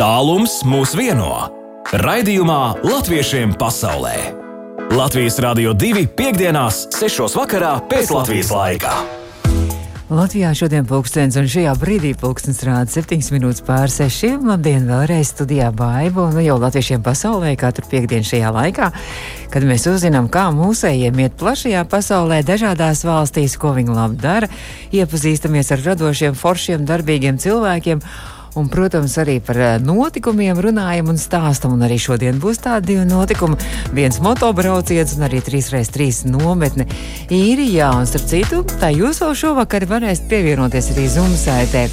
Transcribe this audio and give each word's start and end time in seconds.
Tālums 0.00 0.62
mūs 0.64 0.94
vieno. 0.96 1.28
Raidījumā 2.00 2.80
Latviešiem 2.80 3.50
pasaulē. 3.60 4.14
Latvijas 4.96 5.36
Rādio 5.44 5.74
2.5.6. 5.76 7.26
vakarā 7.36 7.74
pēc 7.90 8.08
Latvijas 8.16 8.48
laika. 8.48 8.94
Latvijā 10.08 10.54
šodien 10.56 10.88
pulkstenis 10.88 11.36
un 11.36 11.50
šajā 11.52 11.76
brīdī 11.82 12.14
pulkstenis 12.16 12.62
rāda 12.64 12.88
7 12.88 13.28
minūtes 13.36 13.60
pār 13.68 13.92
6. 13.92 14.40
Labdien, 14.48 14.88
vēlreiz 14.88 15.34
studijā 15.34 15.68
Baiba 15.68 16.30
un 16.30 16.40
jau 16.40 16.56
latviešiem 16.64 17.04
pasaulē 17.04 17.52
katru 17.60 17.84
piekdienu 17.92 18.24
šajā 18.24 18.56
laikā, 18.56 18.90
kad 19.52 19.68
mēs 19.68 19.84
uzzinām, 19.92 20.32
kā 20.32 20.48
mūsējiem 20.56 21.26
iet 21.26 21.36
plašajā 21.36 21.84
pasaulē, 21.92 22.40
dažādās 22.48 23.04
valstīs, 23.04 23.60
ko 23.60 23.76
viņi 23.76 24.00
labi 24.00 24.20
dara, 24.24 24.48
iepazīstamies 24.96 25.76
ar 25.76 25.88
radošiem, 25.92 26.40
foršiem, 26.40 26.88
darbīgiem 26.88 27.36
cilvēkiem 27.36 28.00
Un, 28.58 28.66
protams, 28.68 29.14
arī 29.22 29.38
par 29.44 29.58
eh, 29.60 29.76
notikumiem 29.82 30.58
runājam 30.58 31.12
un 31.12 31.20
stāstam. 31.20 31.76
Un 31.76 31.86
arī 31.86 32.00
šodien 32.02 32.40
būs 32.42 32.62
tādi 32.64 32.94
divi 32.94 33.06
notikumi. 33.06 33.58
Viens 33.94 34.18
motobrauciens 34.22 35.14
un 35.16 35.28
arī 35.28 35.42
3x3 35.46 36.30
nometne 36.30 36.88
īrijā. 37.30 37.92
Un, 37.94 38.08
starp 38.10 38.26
citu, 38.30 38.64
tā 38.80 38.90
jūs 38.94 39.22
vēl 39.22 39.36
šovakar 39.44 39.86
varēsiet 39.90 40.26
pievienoties 40.32 40.90
arī 40.94 41.06
Zumsaitē. 41.14 41.86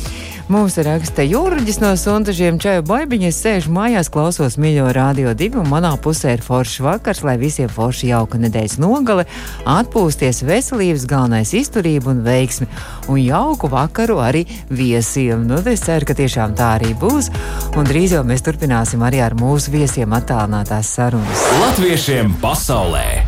Mums 0.48 0.78
raksta 0.80 1.26
Jurģis 1.28 1.82
no 1.82 1.90
Suntažiem 2.00 2.55
Čaju 2.64 2.86
Baibiņa. 2.88 3.32
Es 3.34 3.42
sēžu 3.44 3.74
mājās, 3.76 4.08
klausos 4.08 4.55
mīļo 4.55 4.86
radio 4.96 5.34
divu, 5.36 5.60
un 5.60 5.68
manā 5.68 5.90
pusē 6.00 6.38
ir 6.38 6.44
foršs 6.46 6.80
vakars, 6.86 7.20
lai 7.28 7.36
visiem 7.42 7.68
forši 7.68 8.14
jauka 8.14 8.40
nedēļas 8.40 8.78
nogale, 8.80 9.28
atpūsties 9.68 10.46
veselības, 10.48 11.04
galvenais 11.12 11.52
izturība 11.52 12.14
un 12.14 12.24
veiksmi, 12.24 12.70
un 13.12 13.20
jauku 13.20 13.68
vakaru 13.76 14.22
arī 14.24 14.46
viesiem. 14.72 15.44
Nu, 15.52 15.60
es 15.68 15.84
ceru, 15.84 16.08
ka 16.08 16.16
tiešām 16.16 16.55
tā 16.55 16.77
arī 16.77 16.96
būs, 16.96 17.27
un 17.76 17.91
drīz 17.91 18.16
jau 18.16 18.24
mēs 18.24 18.48
turpināsim 18.48 19.04
arī 19.04 19.20
ar 19.27 19.36
mūsu 19.36 19.76
viesiem 19.76 20.16
attālinātās 20.16 20.96
sarunas. 20.96 21.49
Latviešiem 21.60 22.40
pasaulē! 22.40 23.27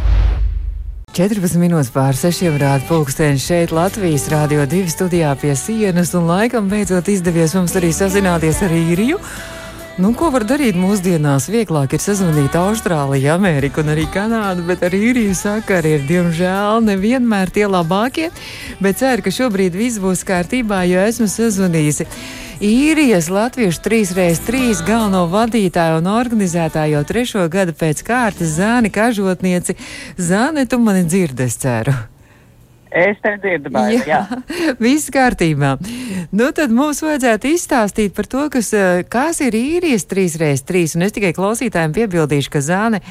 14 1.09 1.57
minūtes 1.57 1.89
pār 1.89 2.13
6 2.13 2.45
rāda 2.61 2.85
pulkstenis 2.85 3.41
šeit 3.41 3.71
Latvijas 3.73 4.27
Rādio 4.29 4.61
2 4.69 4.91
studijā 4.93 5.31
pie 5.41 5.55
sienas, 5.57 6.11
un 6.13 6.27
laikam 6.29 6.67
beidzot 6.69 7.09
izdevies 7.09 7.55
mums 7.57 7.73
arī 7.79 7.89
sazināties 7.95 8.61
ar 8.65 8.75
īriju. 8.77 9.17
Nu, 9.99 10.13
ko 10.15 10.30
var 10.31 10.45
darīt 10.47 10.77
mūsdienās? 10.80 11.49
Vieglāk 11.52 11.95
ir 11.97 12.03
sazvanīt 12.03 12.53
Austrāliju, 12.55 13.33
Ameriku 13.33 13.81
un 13.81 13.89
arī 13.95 14.05
Kanādu, 14.13 14.63
bet 14.69 14.85
ar 14.85 14.93
īriju 14.95 15.33
sakari 15.35 15.97
ir 15.97 16.05
diemžēl 16.07 16.85
nevienmēr 16.85 17.52
tie 17.57 17.65
labākie. 17.67 18.30
Bet 18.80 19.02
ceru, 19.02 19.25
ka 19.25 19.33
šobrīd 19.33 19.75
viss 19.75 19.99
būs 19.99 20.21
kārtībā, 20.30 20.85
jo 20.87 21.02
esmu 21.09 21.27
sazvanījusi 21.27 22.07
īrijas 22.61 23.29
latviešu 23.31 23.79
3x3 23.85 24.83
galveno 24.88 25.23
vadītāju 25.31 26.02
un 26.02 26.07
organizētāju 26.11 26.97
jau 26.97 27.03
trešo 27.07 27.47
gadu 27.52 27.75
pēc 27.77 28.03
kārtas 28.03 28.57
Zāni 28.57 28.91
Kažotnieci. 28.91 29.77
Zāne, 30.19 30.65
tu 30.67 30.80
mani 30.83 31.05
dzirdes, 31.07 31.55
ceru. 31.61 31.95
Es 32.89 33.19
te 33.21 33.35
dzirdu, 33.37 33.69
baigi, 33.71 34.02
jā. 34.09 34.23
jā. 34.25 34.39
Viss 34.83 35.11
kārtībā. 35.13 35.75
Nu, 36.33 36.49
tad 36.57 36.73
mums 36.73 37.03
vajadzētu 37.05 37.53
izstāstīt 37.53 38.15
par 38.17 38.27
to, 38.27 38.47
kas, 38.52 38.73
eh, 38.73 39.03
kas 39.07 39.39
ir 39.45 39.55
īrijas 39.55 40.07
3x3. 40.09 40.97
Un 40.97 41.05
es 41.05 41.15
tikai 41.15 41.31
klausītājiem 41.37 41.93
piebildīšu, 41.95 42.52
ka 42.55 42.63
Zāne 42.65 43.03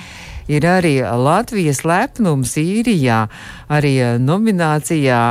ir 0.51 0.67
arī 0.67 0.99
Latvijas 1.07 1.85
lepnums 1.87 2.57
īrijā, 2.59 3.25
arī 3.71 3.95
eh, 4.03 4.15
nominācijā. 4.19 5.23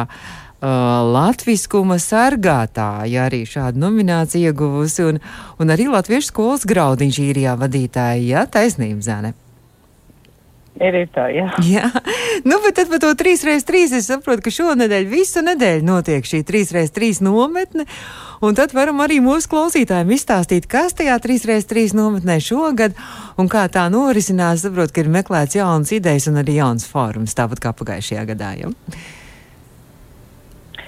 Uh, 0.58 1.04
Latviskuma 1.14 2.00
sargātāja 2.02 3.28
arī 3.28 3.44
šādu 3.46 3.78
nomināciju 3.84 4.50
ieguvusi, 4.50 5.04
un, 5.06 5.20
un 5.62 5.74
arī 5.74 5.86
Latviešu 5.94 6.32
skolas 6.32 6.66
graudiņš 6.66 7.20
īrijā 7.22 7.54
vadītāja. 7.62 8.24
Jā, 8.26 8.48
taisnība, 8.50 9.04
Zane. 9.06 9.36
Ir 10.78 10.98
tā, 11.14 11.28
jā. 11.34 11.48
jā. 11.76 11.90
Nu, 12.46 12.60
bet 12.64 12.78
tad 12.78 12.90
par 12.92 13.02
to 13.02 13.12
3x3 13.18 13.84
es 13.98 14.10
saprotu, 14.10 14.44
ka 14.46 14.54
šonadēļ 14.54 15.06
visu 15.10 15.42
nedēļu 15.46 15.86
notiek 15.86 16.26
šī 16.26 16.44
3x3 16.46 17.22
nometne. 17.26 17.88
Un 18.46 18.58
tad 18.58 18.74
varam 18.78 19.02
arī 19.02 19.18
mūsu 19.24 19.50
klausītājiem 19.50 20.14
izstāstīt, 20.14 20.68
kas 20.70 20.94
tajā 20.98 21.18
3x3 21.22 21.94
nometnē 21.98 22.38
šogad 22.44 22.98
un 23.42 23.50
kā 23.50 23.66
tā 23.74 23.88
norisinās. 23.94 24.66
Saprotu, 24.66 24.94
ka 24.94 25.06
ir 25.06 25.14
meklēts 25.14 25.58
jaunas 25.58 25.94
idejas 25.98 26.30
un 26.30 26.42
arī 26.44 26.60
jauns 26.60 26.86
fórums, 26.90 27.38
tāpat 27.38 27.64
kā 27.64 27.74
pagājušajā 27.78 28.28
gadā. 28.34 28.54
Jau. 28.62 28.74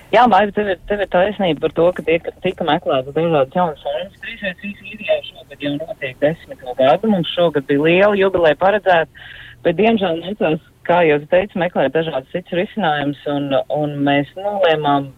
Jā, 0.10 0.24
Maiva, 0.26 0.50
tev, 0.56 0.72
tev 0.90 1.04
ir 1.04 1.10
taisnība 1.14 1.68
par 1.68 1.74
to, 1.78 1.84
ka 1.94 2.04
tiek, 2.08 2.26
tika 2.42 2.66
meklētas 2.66 3.14
dažādas 3.14 3.54
jaunas 3.54 3.84
formas. 3.86 4.16
Trīsreiz 4.24 4.56
trīs 4.58 4.80
īrijā 4.82 5.18
šogad 5.28 5.66
jau 5.66 5.74
notiek 5.76 6.16
desmito 6.24 6.74
gadu. 6.80 7.12
Mums 7.12 7.30
šogad 7.36 7.68
bija 7.70 7.84
liela 7.84 8.18
jubileja 8.18 8.58
paredzēta, 8.58 9.28
bet 9.68 9.78
diemžēl 9.78 10.18
nācās, 10.24 10.64
kā 10.90 11.04
jau 11.06 11.20
teicu, 11.30 11.62
meklēt 11.62 11.94
dažādas 11.94 12.32
citas 12.34 12.58
risinājumus, 12.58 13.22
un, 13.30 13.54
un 13.76 13.94
mēs 14.08 14.32
nolēmām 14.40 15.12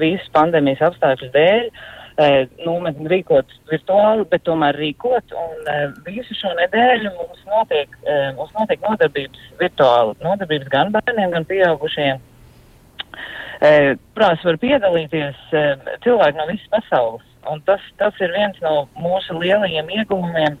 visu 0.00 0.32
pandēmijas 0.32 0.86
apstākļu 0.88 1.28
dēļ. 1.36 1.68
Nu, 2.64 2.78
mēs 2.82 2.96
rīkot 3.12 3.52
virtuāli, 3.68 4.24
bet 4.32 4.42
tomēr 4.48 4.80
rīkot, 4.80 5.36
un 5.38 5.68
uh, 5.68 5.84
visu 6.08 6.34
šo 6.34 6.50
nedēļu 6.58 7.12
mums 7.14 7.44
notiek, 7.46 7.92
uh, 8.00 8.32
mums 8.40 8.56
notiek 8.56 8.80
nodarbības 8.82 9.44
virtuāli, 9.60 10.16
nodarbības 10.24 10.72
gan 10.72 10.90
bērniem, 10.96 11.36
gan 11.36 11.46
pieaugušiem. 11.52 12.24
Protams, 13.58 14.44
var 14.46 14.58
piedalīties 14.62 15.38
cilvēki 16.04 16.38
no 16.38 16.46
visas 16.50 16.70
pasaules. 16.70 17.24
Un 17.48 17.62
tas, 17.66 17.82
tas 17.98 18.18
ir 18.22 18.30
viens 18.34 18.58
no 18.62 18.86
mūsu 19.00 19.38
lielajiem 19.38 19.88
ieguvumiem, 19.98 20.58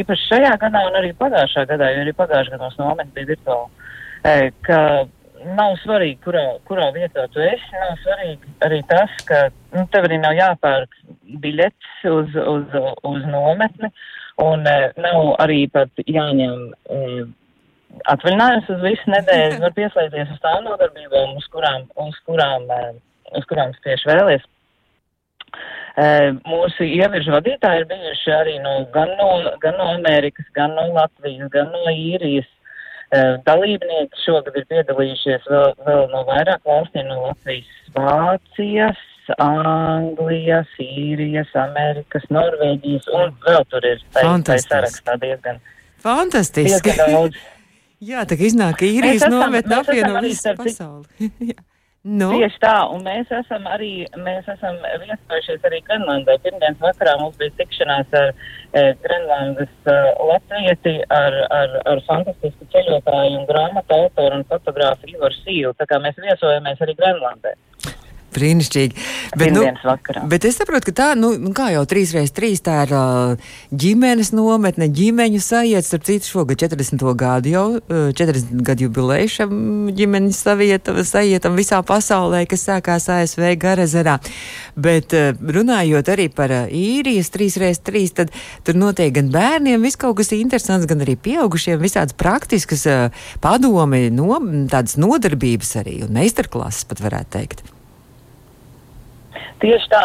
īpaši 0.00 0.28
šajā 0.32 0.54
gadā 0.60 0.82
un 0.88 0.98
arī 0.98 1.12
pagājušā 1.16 1.66
gadā, 1.70 1.92
jo 1.94 2.02
arī 2.04 2.14
pagājušā 2.18 2.56
gadā 2.56 2.64
mums 2.64 2.80
nometne 2.80 3.14
bija 3.14 3.30
virtuāli. 3.30 4.50
Ka 4.66 4.80
nav 5.56 5.76
svarīgi, 5.84 6.18
kurā, 6.24 6.44
kurā 6.66 6.90
vietā 6.96 7.26
tu 7.32 7.40
esi, 7.44 7.72
nav 7.76 7.94
svarīgi 8.02 8.54
arī 8.66 8.82
tas, 8.90 9.12
ka 9.28 9.46
nu, 9.76 9.86
tev 9.92 10.08
arī 10.08 10.18
nav 10.20 10.36
jāpērk 10.36 11.00
biļets 11.44 12.06
uz, 12.10 12.34
uz, 12.34 12.78
uz 13.06 13.26
nometni 13.30 13.92
un 14.42 14.66
nav 14.66 15.34
arī 15.42 15.64
pat 15.72 16.04
jāņem 16.04 16.72
atvaļinājums 18.12 18.68
uz 18.74 18.82
visu 18.84 19.12
nedēļu, 19.12 19.60
var 19.62 19.74
pieslēgties 19.76 20.34
uz 20.34 20.42
tām 20.44 20.66
nodarbībām, 20.66 21.36
uz 21.38 21.46
kurām, 21.52 21.86
uz 22.02 22.18
kurām, 22.28 22.68
eh, 22.70 22.92
uz 23.38 23.48
kurām 23.50 23.72
tieši 23.84 24.10
vēlies. 24.10 24.44
Eh, 25.96 26.34
mūsu 26.44 26.84
ieviržu 26.84 27.32
vadītāji 27.32 27.80
ir 27.80 27.88
bijuši 27.88 28.32
arī 28.36 28.58
no, 28.60 28.74
gan, 28.92 29.14
no, 29.16 29.30
gan 29.62 29.78
no 29.80 29.88
Amerikas, 29.94 30.44
gan 30.54 30.74
no 30.76 30.90
Latvijas, 30.92 31.48
gan 31.54 31.72
no 31.72 31.88
īrijas. 31.88 32.48
Eh, 33.14 33.36
dalībnieki 33.46 34.24
šogad 34.24 34.56
ir 34.58 34.66
piedalījušies 34.68 35.46
vēl, 35.48 35.74
vēl 35.86 36.08
no 36.12 36.24
vairāk 36.28 36.64
valstīm, 36.66 37.06
no 37.08 37.28
Latvijas, 37.28 37.70
Vācijas, 37.94 39.00
Anglijas, 39.40 40.68
Īrijas, 40.82 41.50
Amerikas, 41.58 42.26
Norvēģijas 42.34 43.08
un 43.14 43.32
vēl 43.46 43.66
tur 43.70 43.86
ir 43.86 44.02
tā, 44.14 44.26
tā 44.46 44.58
sarakstā 44.62 45.16
diezgan. 45.22 45.62
Fantastiski! 46.02 46.90
Diezgan 46.90 47.14
daudz. 47.14 47.44
Jā, 48.04 48.26
tā 48.28 48.36
iznāk, 48.36 48.82
īrijas 48.84 49.24
nometne 49.32 49.80
apvieno 49.80 50.20
visu 50.24 50.52
pasauli. 50.58 51.54
Nu? 52.06 52.28
Tieši 52.30 52.60
tā, 52.62 52.74
un 52.94 53.00
mēs 53.02 53.30
esam 53.34 53.64
arī, 53.66 54.04
mēs 54.22 54.46
esam 54.46 54.76
viesojušies 55.02 55.64
arī 55.66 55.80
Grenlandē. 55.88 56.36
Pirmdienas 56.44 56.78
vakarā 56.78 57.16
mums 57.18 57.34
bija 57.40 57.50
tikšanās 57.58 58.14
ar 58.14 58.28
e, 58.30 58.84
Grenlandes 59.02 59.72
e, 59.90 59.96
latvieti, 60.28 60.92
ar, 61.10 61.34
ar, 61.56 61.74
ar 61.90 62.02
fantastisku 62.06 62.68
ceļotāju 62.70 63.40
un 63.40 63.48
grāmatu 63.50 63.98
autoru 63.98 64.38
un 64.38 64.46
fotogrāfu 64.52 65.10
Ivaru 65.10 65.40
Sīlu. 65.40 65.74
Tā 65.80 65.88
kā 65.90 65.98
mēs 66.04 66.22
viesojamies 66.22 66.86
arī 66.86 66.94
Grenlandē. 67.00 67.56
Brīnišķīgi. 68.36 69.06
Bet, 69.38 69.54
nu, 69.54 69.64
bet 70.30 70.44
es 70.48 70.58
saprotu, 70.60 70.90
ka 70.90 70.94
tā, 70.96 71.08
nu, 71.18 71.32
nu 71.40 71.52
kā 71.56 71.70
jau 71.72 71.84
3x3, 71.88 72.52
tā 72.64 72.76
ir 72.86 72.94
uh, 72.96 73.52
ģimenes 73.72 74.32
nometne, 74.36 74.88
ģimeņu 74.92 75.40
sajiet, 75.42 75.86
starp 75.86 76.06
citu, 76.08 76.28
šogad 76.28 76.60
40. 76.66 77.04
gadu 77.18 77.52
jau, 77.52 77.66
uh, 77.80 78.08
40 78.16 78.62
gadu 78.66 78.86
jubileju 78.86 79.32
šam 79.32 79.54
ģimeņu 79.96 80.34
savietam, 80.36 81.00
sajietam 81.06 81.56
visā 81.58 81.80
pasaulē, 81.86 82.44
kas 82.50 82.66
sākās 82.68 83.08
ASV 83.12 83.54
Garezerā. 83.62 84.18
Bet 84.76 85.14
uh, 85.16 85.32
runājot 85.36 86.12
arī 86.12 86.28
par 86.32 86.52
uh, 86.54 86.66
īrijas 86.72 87.32
3x3, 87.34 88.04
tad 88.20 88.34
tur 88.66 88.78
notiek 88.78 89.14
gan 89.16 89.30
bērniem 89.34 89.84
viss 89.86 90.00
kaut 90.00 90.18
kas 90.20 90.34
interesants, 90.36 90.88
gan 90.90 91.04
arī 91.04 91.16
pieaugušiem 91.20 91.80
visādas 91.82 92.16
praktiskas 92.18 92.84
uh, 92.90 93.24
padomi, 93.44 94.06
no, 94.14 94.36
tādas 94.72 94.98
nodarbības 95.00 95.76
arī 95.82 96.02
un 96.06 96.14
meistarklases 96.16 96.88
pat 96.90 97.02
varētu 97.04 97.34
teikt. 97.38 97.64
Tieši 99.56 99.88
tā, 99.88 100.02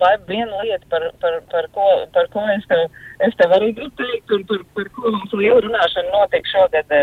vai 0.00 0.14
viena 0.28 0.62
lieta, 0.62 0.86
par, 0.88 1.02
par, 1.20 1.34
par, 1.52 1.66
ko, 1.74 1.88
par 2.14 2.28
ko 2.32 2.44
es 2.54 2.64
tev, 2.70 2.86
es 3.26 3.34
tev 3.36 3.52
arī 3.52 3.74
gribu 3.76 3.92
teikt, 3.98 4.24
tur, 4.30 4.44
tur, 4.48 4.62
par 4.76 4.88
ko 4.94 5.12
mums 5.12 5.34
liela 5.36 5.60
runāšana 5.66 6.14
notiek 6.14 6.48
šogad 6.48 6.94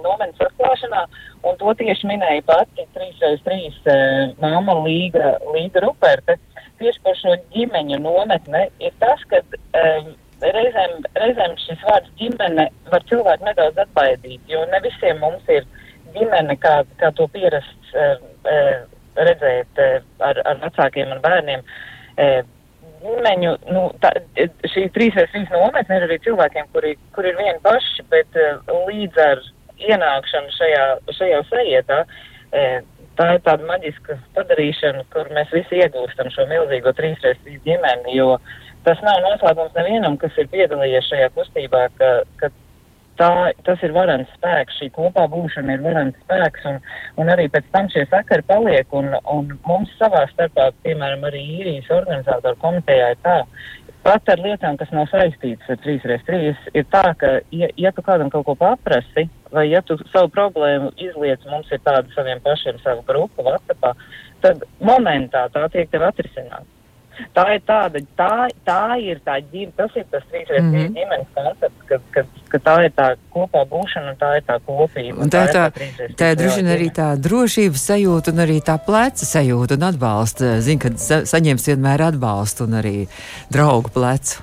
nomenas 0.00 0.40
atklāšanā, 0.46 1.02
un 1.44 1.58
to 1.60 1.74
tieši 1.82 2.08
minēja 2.08 2.46
pati 2.48 2.86
3x3 2.96 3.98
māma 4.40 4.78
Līga, 4.80 5.34
Līga 5.52 5.84
Ruperte. 5.84 6.38
Tieši 6.80 7.04
par 7.04 7.20
šo 7.20 7.36
ģimeņu 7.52 8.00
nometni 8.00 8.64
ir 8.80 8.96
tas, 9.02 9.20
ka 9.28 9.42
um, 9.44 10.08
reizēm, 10.42 10.96
reizēm 11.20 11.54
šis 11.66 11.84
vārds 11.84 12.16
ģimene 12.20 12.66
var 12.90 13.04
cilvēku 13.10 13.46
nedaudz 13.46 13.84
atbaidīt, 13.84 14.40
jo 14.50 14.64
ne 14.72 14.80
visiem 14.88 15.20
mums 15.22 15.52
ir 15.52 15.68
ģimene, 16.16 16.56
kā, 16.64 16.80
kā 17.00 17.12
to 17.18 17.28
pierasts 17.36 17.94
uh, 17.94 18.16
uh, 18.48 18.80
redzēt 19.16 19.82
uh, 19.82 20.00
ar, 20.24 20.42
ar 20.48 20.60
vecākiem 20.64 21.14
un 21.14 21.22
bērniem. 21.24 21.64
Uh, 22.16 22.42
ģimeņu, 23.02 23.52
nu, 23.74 23.82
tā, 24.02 24.12
šī 24.70 24.86
trīsreiz 24.94 25.30
trīs 25.32 25.50
nometne 25.50 25.98
ir 25.98 26.06
arī 26.06 26.18
cilvēkiem, 26.22 26.68
kuri, 26.74 26.94
kuri 27.16 27.32
ir 27.32 27.38
vieni 27.40 27.58
paši, 27.64 28.04
bet 28.12 28.38
līdz 28.70 29.20
ar 29.24 29.42
ienākšanu 29.82 30.54
šajā, 30.56 30.84
šajā 31.18 31.40
sajietā, 31.50 32.02
tā 33.18 33.28
ir 33.36 33.42
tāda 33.46 33.68
maģiska 33.68 34.18
padarīšana, 34.36 35.04
kur 35.12 35.30
mēs 35.36 35.52
visi 35.54 35.80
iegūstam 35.82 36.30
šo 36.32 36.46
milzīgo 36.50 36.94
trīsreiz 36.96 37.40
trīs 37.42 37.62
ģimeni, 37.66 38.16
jo 38.16 38.36
tas 38.86 39.02
nav 39.06 39.20
noslēpums 39.26 39.74
nevienam, 39.78 40.18
kas 40.20 40.38
ir 40.40 40.50
piedalījies 40.52 41.10
šajā 41.10 41.30
kustībā, 41.36 41.86
ka, 41.98 42.12
ka 42.40 42.50
tā, 43.22 43.52
tas 43.66 43.82
ir 43.86 43.94
varants 43.94 44.30
spēks, 44.36 44.78
šī 44.80 44.88
kopā 44.96 45.28
būšana 45.30 45.76
ir 45.76 45.84
varants 45.84 46.18
spēks, 46.24 46.66
un, 46.70 46.80
un 47.22 47.30
arī 47.32 47.46
pēc 47.52 47.68
tam 47.74 47.90
šie 47.92 48.04
sakari 48.10 48.44
paliek, 48.48 48.96
un, 48.98 49.12
un 49.30 49.52
mums 49.68 49.92
savā 50.00 50.24
starpā, 50.32 50.70
piemēram, 50.86 51.28
arī 51.28 51.44
īrijas 51.60 51.92
organizātoru 51.94 52.58
komitejā 52.64 53.12
ir 53.14 53.22
tā, 53.26 53.38
pat 54.02 54.32
ar 54.34 54.42
lietām, 54.42 54.78
kas 54.80 54.90
nav 54.94 55.06
saistītas 55.12 55.70
ar 55.70 55.80
3x3, 55.84 56.42
ir 56.74 56.88
tā, 56.94 57.04
ka, 57.20 57.32
ja, 57.54 57.70
ja 57.78 57.94
tu 57.94 58.04
kādam 58.06 58.32
kaut 58.32 58.48
ko 58.48 58.56
paprasti, 58.58 59.28
vai 59.54 59.68
ja 59.70 59.82
tu 59.86 59.98
savu 60.10 60.32
problēmu 60.34 60.92
izliec, 60.98 61.46
mums 61.50 61.70
ir 61.70 61.82
tāda 61.86 62.06
saviem 62.16 62.42
pašiem, 62.42 62.82
savu 62.82 63.06
grupu, 63.06 63.46
WhatsAppā, 63.46 63.94
tad 64.42 64.66
momentā 64.82 65.46
tā 65.54 65.68
tiek 65.74 65.90
tev 65.92 66.08
atrisināta. 66.10 66.66
Tā 67.36 67.44
ir 67.54 67.62
tāda, 67.68 68.00
tā, 68.18 68.48
tā 68.66 68.82
ir 69.00 69.20
tā 69.24 69.38
ģimene, 69.52 69.72
tas 69.76 69.96
ir 69.96 70.04
tas 70.10 70.24
trīsreiz 70.30 70.62
mm 70.62 70.74
-hmm. 70.74 70.94
ģimenes 70.96 71.30
koncepts, 71.36 71.86
ka, 71.88 71.98
ka, 72.14 72.24
ka 72.52 72.60
tā 72.68 72.76
ir 72.84 72.92
tā 72.98 73.08
kopā 73.34 73.64
būšana 73.72 74.12
un 74.12 74.20
tā 74.20 74.30
ir 74.36 74.44
tā 74.48 74.58
kopība. 74.66 75.18
Un 75.22 75.32
tā, 75.32 75.46
tā, 75.52 75.64
tā, 75.70 75.88
tā, 75.98 76.08
tā 76.18 76.30
ir 76.32 76.38
droši 76.40 76.62
vien 76.62 76.70
arī 76.76 76.88
tā 77.00 77.08
drošības 77.26 77.88
sajūta 77.90 78.32
un 78.32 78.44
arī 78.46 78.60
tā 78.60 78.78
pleca 78.86 79.24
sajūta 79.24 79.76
un 79.78 79.88
atbalsta. 79.90 80.54
Zini, 80.60 80.78
ka 80.78 80.94
sa 80.96 81.22
saņems 81.24 81.68
vienmēr 81.68 82.08
atbalstu 82.12 82.64
un 82.64 82.80
arī 82.80 82.96
draugu 83.52 83.92
plecu. 83.92 84.42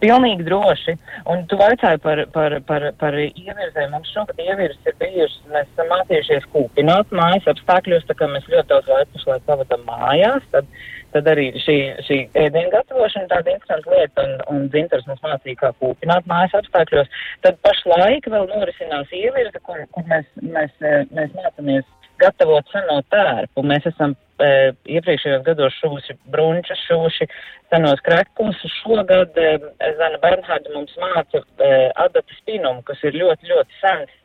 Pilnīgi 0.00 0.46
droši. 0.46 0.94
Un 1.28 1.42
tu 1.48 1.58
vaicāji 1.60 2.00
par, 2.00 2.22
par, 2.32 2.56
par, 2.68 2.86
par 3.00 3.16
ievirzēm. 3.20 3.90
Mums 3.92 4.08
šogad 4.14 4.38
ievirzes 4.40 4.88
ir 4.88 4.96
bijušas. 5.02 5.42
Mēs 5.52 5.68
esam 5.74 5.90
mācījušies 5.92 6.46
kūpināt 6.54 7.12
mājas 7.12 7.50
apstākļos, 7.52 8.06
tā 8.08 8.16
kā 8.16 8.30
mēs 8.32 8.48
ļoti 8.48 8.68
daudz 8.72 8.88
laika 8.88 9.12
pašlaik 9.18 9.44
pavadām 9.50 9.84
mājās. 9.90 10.46
Tad 10.54 10.70
tad 11.14 11.30
arī 11.32 11.46
šī, 11.64 11.76
šī 12.06 12.18
ēdienu 12.38 12.72
gatavošana 12.74 13.26
ir 13.26 13.30
tāda 13.32 13.54
interesanta 13.54 13.94
lieta, 13.94 14.26
un, 14.26 14.34
un 14.54 14.68
dzintars 14.72 15.06
mums 15.10 15.22
mācīja, 15.24 15.60
kā 15.62 15.72
kūpināt 15.82 16.28
mājas 16.30 16.58
apstākļos. 16.60 17.10
Tad 17.46 17.60
pašlaik 17.66 18.28
vēl 18.32 18.50
norisinās 18.50 19.14
ievirza, 19.16 19.62
kur, 19.66 19.82
kur 19.94 20.06
mēs, 20.10 20.28
mēs, 20.42 20.76
eh, 20.84 21.02
mēs 21.16 21.34
mācāmies 21.38 21.88
gatavot 22.20 22.68
seno 22.72 23.00
tērpu. 23.12 23.64
Mēs 23.66 23.86
esam 23.90 24.14
e, 24.42 24.50
iepriekšējos 24.96 25.44
gados 25.46 25.76
šūši 25.80 26.16
brunčus, 26.32 26.82
šūši 26.88 27.28
senos 27.72 28.02
kreklus. 28.06 28.60
Šogad 28.80 29.38
e, 29.40 29.52
Zana 29.98 30.20
Bernhārda 30.22 30.74
mums 30.74 30.96
māca 31.00 31.40
e, 31.40 31.70
adata 32.04 32.40
spinumu, 32.40 32.84
kas 32.88 33.00
ir 33.06 33.16
ļoti, 33.20 33.50
ļoti 33.52 33.80
sens 33.80 34.16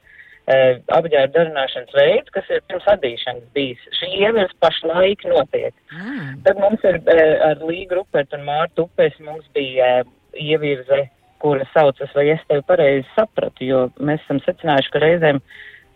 apģērba 0.46 1.34
darināšanas 1.34 1.96
veids, 1.98 2.30
kas 2.36 2.50
ir 2.54 2.62
pirms 2.70 2.86
adīšanas 2.94 3.48
bijis. 3.58 3.82
Šī 3.98 4.12
ievirza 4.20 4.54
pašlaik 4.62 5.26
notiek. 5.26 5.74
Mm. 5.90 6.36
Tad 6.46 6.60
mums 6.62 6.86
ir 6.86 7.00
uh, 7.02 7.22
ar 7.50 7.64
Līgu 7.66 7.98
Rupertu 7.98 8.38
un 8.38 8.46
Mārtu 8.46 8.86
Upes 8.86 9.18
mums 9.26 9.48
bija 9.58 10.04
uh, 10.04 10.12
ievirze, 10.38 11.08
kura 11.42 11.66
saucas, 11.74 12.12
vai 12.16 12.30
es 12.34 12.44
tevi 12.50 12.62
pareizi 12.68 13.08
sapratu, 13.16 13.66
jo 13.66 13.82
mēs 13.98 14.22
esam 14.26 14.42
secinājuši, 14.46 14.92
ka 14.94 15.02
reizēm 15.04 15.42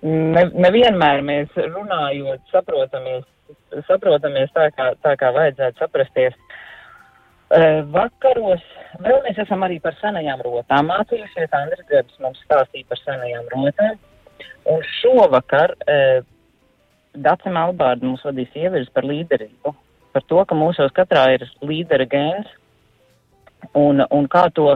ne, 0.06 0.44
nevienmēr 0.66 1.24
mēs 1.25 1.54
runājot 1.57 2.42
saprotamies, 2.54 3.25
saprotamies 3.88 4.51
tā, 4.56 4.69
kā, 4.75 4.92
tā 5.04 5.16
kā 5.19 5.31
vajadzētu 5.36 5.84
saprasties. 5.84 6.38
Vakaros 7.94 8.66
vēl 9.01 9.24
mēs 9.25 9.40
esam 9.42 9.63
arī 9.66 9.80
par 9.81 9.96
senajām 9.98 10.44
rotām 10.46 10.92
mācījušies. 10.92 11.50
Andris 11.57 11.88
Grebs 11.90 12.19
mums 12.22 12.42
stāstīja 12.46 12.86
par 12.92 13.01
senajām 13.01 13.50
rotām. 13.56 13.98
Un 14.69 14.83
šovakar 15.00 15.75
e, 15.88 16.21
Dācis 17.18 17.53
Melbārds 17.53 18.06
mums 18.06 18.24
vadīs 18.25 18.53
ievirzes 18.56 18.91
par 18.94 19.07
līderību, 19.09 19.74
par 20.13 20.25
to, 20.30 20.44
ka 20.45 20.57
mūsos 20.57 20.94
katrā 20.95 21.25
ir 21.36 21.47
līdera 21.65 22.06
gēns 22.09 22.51
un, 23.74 24.03
un 24.06 24.30
kā 24.31 24.47
to, 24.53 24.75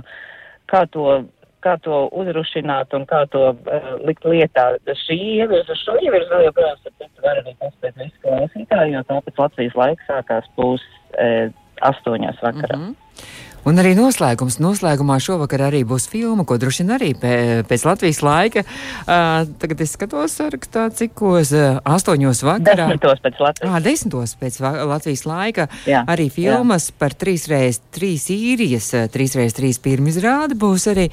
kā 0.72 0.86
to 0.92 1.24
kā 1.64 1.78
to 1.84 2.08
uzrušināt 2.12 2.94
un 2.98 3.06
kā 3.08 3.24
to 3.32 3.44
uh, 3.54 3.90
likt 4.04 4.26
lietā. 4.28 4.66
Šī 5.06 5.18
ievirza, 5.40 5.78
šo 5.80 5.96
ievirza 6.02 6.36
vēl 6.36 6.50
joprojām, 6.50 6.82
starp 6.82 7.24
var 7.24 7.40
arī 7.40 7.56
paspēt 7.62 8.00
visu 8.02 8.26
klausītāju, 8.26 8.98
jo 8.98 9.04
tāpēc 9.12 9.42
Latvijas 9.46 9.78
laiks 9.80 10.10
sākās 10.10 10.50
pūs 10.58 10.84
uh, 10.84 11.48
astoņās 11.92 12.44
vakarā. 12.44 12.80
Mm 12.80 12.90
-hmm. 12.90 13.53
Un 13.70 13.80
arī 13.80 13.94
noslēgums. 13.96 14.58
Noslēgumā 14.64 15.16
šovakar 15.24 15.68
arī 15.70 15.84
būs 15.88 16.10
filma, 16.12 16.44
ko 16.48 16.58
droši 16.60 16.84
vien 16.84 16.96
arī 16.98 17.12
pēc 17.16 17.86
Latvijas 17.88 18.20
laika. 18.26 18.66
Uh, 19.06 19.46
tagad 19.62 19.84
es 19.86 19.94
skatos, 19.96 20.36
sarakstā, 20.40 20.90
cikos 20.98 21.54
uh, 21.56 21.80
astoņos 21.88 22.44
vakarā. 22.44 22.90
Desmitos 22.92 23.24
pēc 23.24 23.40
Latvijas. 23.46 23.72
Ah, 23.72 23.80
desmitos 23.84 24.36
pēc 24.42 24.60
Latvijas 24.64 25.24
laika. 25.30 25.70
Jā, 25.88 26.04
arī 26.12 26.28
filmas 26.34 26.90
jā. 26.90 26.98
par 27.00 27.16
3x3 27.16 28.12
īrijas, 28.36 28.92
3x3 29.16 29.72
pirmizrādi 29.84 30.60
būs 30.60 30.90
arī. 30.92 31.08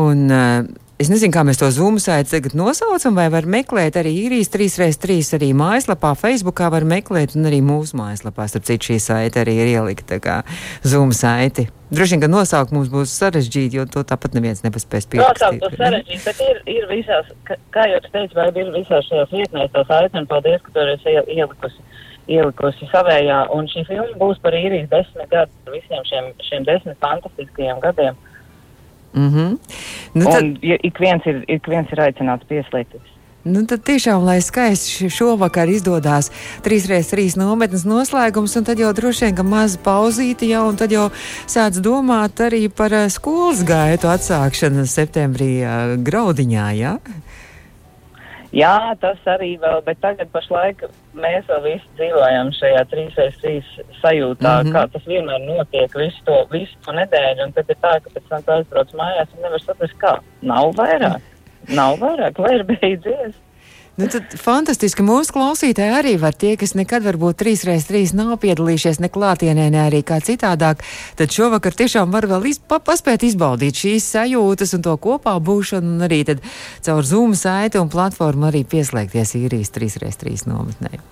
Un, 0.00 0.24
uh, 0.32 0.88
Es 1.02 1.08
nezinu, 1.10 1.32
kā 1.34 1.42
mēs 1.42 1.58
to 1.58 1.66
Zoom 1.74 1.96
saiti 1.98 2.30
tagad 2.30 2.52
nosaucam, 2.54 3.16
vai 3.18 3.24
var 3.32 3.42
meklēt 3.50 3.96
arī 3.98 4.12
īrijas 4.20 4.52
3x3 4.54 5.16
arī 5.34 5.48
mājaslapā, 5.58 6.12
Facebookā 6.20 6.68
var 6.70 6.86
meklēt, 6.86 7.34
un 7.34 7.48
arī 7.48 7.58
mūsu 7.58 7.98
mājaslapā, 7.98 8.46
starp 8.46 8.68
citu, 8.68 8.92
šī 8.92 8.98
saite 9.02 9.42
arī 9.42 9.56
ir 9.64 9.70
ielikta 9.72 10.20
kā 10.22 10.36
Zoom 10.86 11.10
saiti. 11.10 11.64
Droši 11.90 12.14
vien, 12.14 12.22
ka 12.22 12.30
nosaukt 12.30 12.70
mums 12.76 12.92
būs 12.92 13.16
sarežģīti, 13.18 13.80
jo 13.80 13.88
to 13.90 14.04
tāpat 14.06 14.38
neviens 14.38 14.62
nepaspēs 14.62 15.10
pierakstīt. 15.10 15.58
Nosaukt 15.58 15.66
būs 15.66 15.78
sarežģīti, 15.82 16.22
bet 16.28 16.46
ir, 16.46 16.62
ir 16.76 16.86
visās, 16.92 17.34
kā 17.74 17.90
jau 17.90 17.98
teicu, 18.06 18.38
vai 18.38 18.48
ir 18.62 18.70
visās 18.78 19.10
šajās 19.10 19.34
vietnēs 19.34 19.74
tā 19.74 19.82
saite, 19.90 20.22
un 20.22 20.30
paldies, 20.30 20.62
ka 20.62 20.76
tur 20.78 20.94
esi 20.94 21.18
ielikusi 21.18 21.82
ielikusi 22.30 22.86
savējā, 22.92 23.40
un 23.50 23.66
šī 23.66 23.82
filma 23.88 24.20
būs 24.20 24.38
par 24.44 24.54
īrijas 24.54 24.86
desmit 24.92 25.34
gadu, 25.34 25.50
par 25.66 25.74
visiem 25.74 26.06
šiem, 26.06 26.30
šiem 26.46 26.68
desmit 26.70 27.02
fantastiskajiem 27.02 27.82
gadiem. 27.82 28.28
Mm 29.12 29.28
-hmm. 29.28 29.58
nu, 30.12 30.24
tad... 30.24 30.42
Un 30.42 30.56
ja 30.60 30.76
ik, 30.80 30.98
viens 30.98 31.24
ir, 31.24 31.42
ik 31.46 31.66
viens 31.66 31.90
ir 31.90 32.00
aicināts 32.00 32.46
pieslēgties. 32.48 33.12
Nu, 33.42 33.64
tad 33.66 33.80
tiešām, 33.82 34.22
lai 34.22 34.36
skaisti 34.38 35.08
šovakar 35.10 35.66
izdodas 35.66 36.28
3x3 36.62 37.34
nometnes 37.40 37.82
noslēgums, 37.82 38.54
un 38.54 38.64
tad 38.68 38.78
jau 38.78 38.92
droši 38.94 39.24
vien, 39.24 39.34
ka 39.34 39.42
maza 39.42 39.80
pauzīte 39.82 40.46
jau, 40.46 40.68
un 40.70 40.78
tad 40.78 40.94
jau 40.94 41.08
sāc 41.50 41.80
domāt 41.82 42.38
arī 42.38 42.68
par 42.70 42.94
eh, 42.94 43.08
skolas 43.10 43.64
gaitu 43.66 44.06
atsākšanu 44.06 44.86
septembrī 44.86 45.50
uh, 45.66 45.96
Graudiņā? 46.06 46.68
Ja? 46.78 46.94
Jā, 48.54 48.94
tas 49.02 49.18
arī 49.26 49.56
vēl, 49.58 49.82
bet 49.90 49.98
tagad 49.98 50.30
pašlaik 50.30 50.86
mēs 51.14 51.46
vēl 51.48 51.60
visi 51.66 51.88
dzīvojam 51.98 52.50
šajā 52.56 52.82
3x3 52.92 53.52
sajūtā, 54.00 54.52
mm 54.52 54.66
-hmm. 54.66 54.72
kā 54.72 54.82
tas 54.92 55.06
vienmēr 55.06 55.44
notiek 55.44 55.96
visu 55.98 56.24
to, 56.24 56.38
visu 56.52 56.76
to 56.84 56.92
nedēļu, 56.96 57.46
un 57.46 57.52
tad 57.52 57.70
ir 57.70 57.78
tā, 57.84 57.94
ka 58.00 58.10
pēc 58.14 58.28
tam 58.28 58.42
tu 58.42 58.52
aizbrauc 58.56 58.92
mājās 59.00 59.36
un 59.36 59.42
nevar 59.46 59.62
saprast, 59.62 59.96
kā. 60.00 60.18
Nav 60.42 60.72
vairāk, 60.80 61.20
nav 61.68 61.98
vairāk, 61.98 62.38
vai 62.38 62.54
ir 62.54 62.64
beidzies. 62.64 63.34
Nu, 64.00 64.06
tad 64.08 64.32
fantastiski 64.40 65.04
mūsu 65.04 65.34
klausītāji 65.36 65.92
arī 65.92 66.12
var 66.20 66.32
tie, 66.32 66.54
kas 66.56 66.70
nekad 66.72 67.04
varbūt 67.04 67.42
trīs 67.42 67.60
reizes 67.68 67.90
trīs 67.90 68.14
nav 68.16 68.38
piedalījušies 68.40 69.02
ne 69.04 69.10
klātienē, 69.12 69.66
ne 69.74 69.82
arī 69.82 70.00
kā 70.08 70.16
citādāk. 70.24 70.80
Tad 71.18 71.34
šovakar 71.34 71.76
tiešām 71.76 72.14
var 72.14 72.24
vēl 72.30 72.46
iz, 72.48 72.56
pa, 72.56 72.78
paspēt 72.80 73.26
izbaudīt 73.28 73.76
šīs 73.76 74.06
sajūtas 74.14 74.72
un 74.78 74.84
to 74.86 74.94
kopā 74.96 75.34
būšanu, 75.44 75.98
un 75.98 76.06
arī 76.08 76.22
caur 76.24 77.04
Zoom 77.04 77.34
saiti 77.36 77.82
un 77.82 77.92
platformu 77.92 78.48
arī 78.48 78.62
pieslēgties 78.64 79.34
īrijas 79.42 79.74
trīs 79.76 79.98
reizes 80.00 80.22
trīs 80.22 80.46
nometnē. 80.48 81.02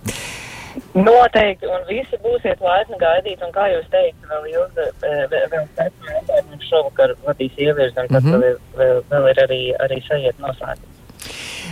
Noteikti, 0.97 1.69
un 1.69 1.85
visi 1.85 2.17
būsiet 2.25 2.63
laipni 2.65 2.97
gaidīt, 3.03 3.43
un 3.45 3.53
kā 3.53 3.67
jūs 3.75 3.93
teicat, 3.93 4.25
vēl 4.31 4.49
ilgi, 4.55 4.87
vēl 5.05 5.69
pēc 5.77 6.09
tam 6.31 6.57
šovakar 6.65 7.13
vadīs 7.27 7.61
ievirzam, 7.61 8.09
tad 8.09 8.25
mm 8.25 8.33
-hmm. 8.33 8.41
vēl, 8.41 8.59
vēl, 8.81 9.05
vēl 9.13 9.31
ir 9.35 9.43
arī, 9.45 9.63
arī 9.85 10.01
sajiet 10.09 10.41
noslēgums. 10.41 10.97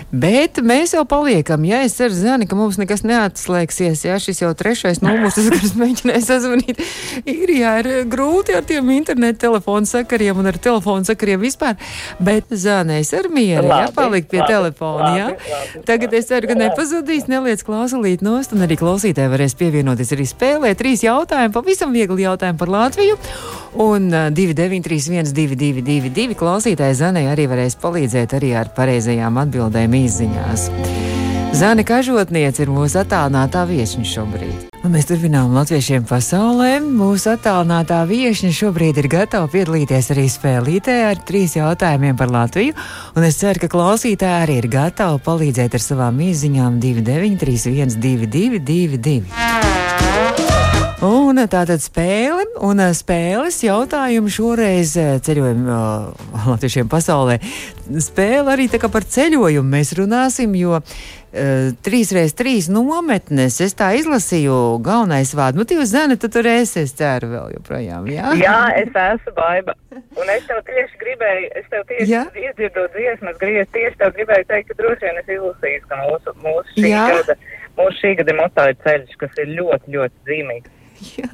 Bet 0.09 0.57
mēs 0.65 0.95
jau 0.95 1.03
paliekam. 1.05 1.67
Ja 1.69 1.83
es 1.85 1.99
ceru, 1.99 2.15
Zani, 2.17 2.47
ka 2.49 2.57
mums 2.57 2.79
nekas 2.81 3.03
neatslēgsies, 3.05 4.07
ja 4.07 4.17
šis 4.23 4.41
jau 4.41 4.55
trešais 4.57 5.03
numurs, 5.05 5.37
kas 5.37 5.75
mēģināja 5.77 6.23
sazvanīt, 6.25 6.81
īrijā 7.29 7.75
ir 7.83 7.89
grūti 8.09 8.57
ar 8.57 8.65
tiem 8.69 8.89
internetu 8.95 9.43
telefonu 9.45 9.89
sakariem 9.89 10.41
un 10.41 10.49
ar 10.49 10.57
telefonu 10.57 11.05
sakariem 11.05 11.45
vispār. 11.45 11.77
Bet 12.25 12.49
Zānēs 12.49 13.13
ar 13.19 13.29
mieru, 13.33 13.69
ja 13.69 13.91
palikt 13.93 14.31
pie 14.33 14.41
labi, 14.41 14.53
telefona, 14.55 15.13
ja. 15.19 15.29
Labi, 15.35 15.85
Tagad 15.89 16.17
es 16.17 16.31
ceru, 16.33 16.49
ka 16.49 16.57
nepazudīs, 16.57 17.29
neliec 17.29 17.61
klausulīt 17.67 18.25
nost, 18.25 18.57
un 18.57 18.65
arī 18.65 18.81
klausītāji 18.81 19.35
varēs 19.35 19.59
pievienoties 19.61 20.17
arī 20.17 20.29
spēlē. 20.29 20.73
Trīs 20.79 21.05
jautājumi, 21.05 21.53
pavisam 21.53 21.93
viegli 21.93 22.25
jautājumi 22.25 22.61
par 22.61 22.73
Latviju. 22.73 23.21
Un 23.75 24.09
uh, 24.13 24.29
2931, 24.33 25.35
222, 25.37 26.39
klausītāji 26.39 26.97
Zanai 27.03 27.27
arī 27.29 27.49
varēs 27.51 27.77
palīdzēt 27.83 28.39
arī 28.39 28.55
ar 28.57 28.73
pareizajām 28.77 29.43
atbildēm 29.45 29.99
izziņās. 30.01 30.71
Zana 31.59 31.83
Kažotniece 31.83 32.63
ir 32.63 32.71
mūsu 32.71 33.01
attālinātā 33.01 33.65
viesņa 33.67 34.05
šobrīd. 34.07 34.69
Un 34.87 34.93
mēs 34.95 35.09
turpinām 35.09 35.57
latviešiem 35.57 36.05
pasaulē. 36.07 36.77
Mūsu 36.85 37.33
attālinātā 37.33 37.99
viesņa 38.07 38.53
šobrīd 38.55 39.01
ir 39.03 39.09
gatava 39.11 39.49
piedalīties 39.51 40.13
arī 40.15 40.29
spēlītē 40.31 41.01
ar 41.09 41.25
trīs 41.27 41.57
jautājumiem 41.59 42.15
par 42.21 42.31
Latviju. 42.31 42.77
Un 43.17 43.27
es 43.27 43.41
ceru, 43.41 43.65
ka 43.65 43.73
klausītāji 43.75 44.45
arī 44.45 44.61
ir 44.63 44.71
gatavi 44.71 45.25
palīdzēt 45.27 45.75
ar 45.81 45.87
savām 45.89 46.23
izziņām 46.29 46.79
2931, 46.85 47.99
222. 48.07 49.88
Un 51.39 51.47
tātad 51.47 51.79
spēle, 51.79 52.43
un 52.67 52.81
spēles 52.99 53.61
jautājumu 53.63 54.31
šoreiz 54.33 54.97
ceļojumu 55.23 55.69
uh, 55.71 56.49
latviešiem 56.49 56.89
pasaulē. 56.91 57.37
Spēle 58.03 58.57
arī 58.57 58.67
tā 58.73 58.81
kā 58.83 58.91
par 58.91 59.07
ceļojumu 59.07 59.71
mēs 59.77 59.93
runāsim, 59.95 60.57
jo 60.59 60.81
trīs 61.85 62.11
reiz 62.17 62.33
trīs 62.35 62.67
nometnes, 62.73 63.61
es 63.61 63.77
tā 63.79 63.93
izlasīju 64.01 64.81
galvenais 64.83 65.31
vārdu. 65.37 65.61
Nu, 65.61 65.67
jūs 65.79 65.93
zināt, 65.93 66.19
tu 66.23 66.31
tur 66.33 66.49
esi, 66.49 66.83
es 66.87 66.95
ceru 66.99 67.29
vēl 67.35 67.53
joprojām, 67.59 68.09
jā? 68.11 68.33
Jā, 68.41 68.57
es 68.81 68.91
esmu 68.97 69.35
baiba. 69.37 69.77
Un 69.93 70.33
es 70.33 70.49
tev 70.49 70.65
tieši 70.67 70.99
gribēju, 71.05 71.53
es 71.61 71.69
tev 71.71 71.85
tieši 71.93 72.11
jā? 72.17 72.25
iedzirdot 72.33 72.97
dziesmas, 72.97 73.39
gribēju 73.45 73.69
tieši 73.77 74.01
tev 74.01 74.17
gribēju 74.17 74.49
teikt, 74.49 74.73
ka 74.73 74.81
droši 74.81 75.07
vien 75.07 75.23
es 75.23 75.31
izlasīju, 75.37 75.85
ka 75.87 76.01
mūsu, 76.03 76.35
mūsu 76.43 76.81
šī 76.81 76.91
jā? 76.95 77.07
gada, 77.13 77.39
mūsu 77.79 78.01
šī 78.01 78.17
gada 78.23 78.37
motāja 78.41 78.81
ceļš, 78.89 79.15
kas 79.23 79.41
ir 79.45 79.55
ļoti, 79.61 79.97
ļoti 79.99 80.33
zīmīgs. 80.33 80.75
Jā. 80.99 81.29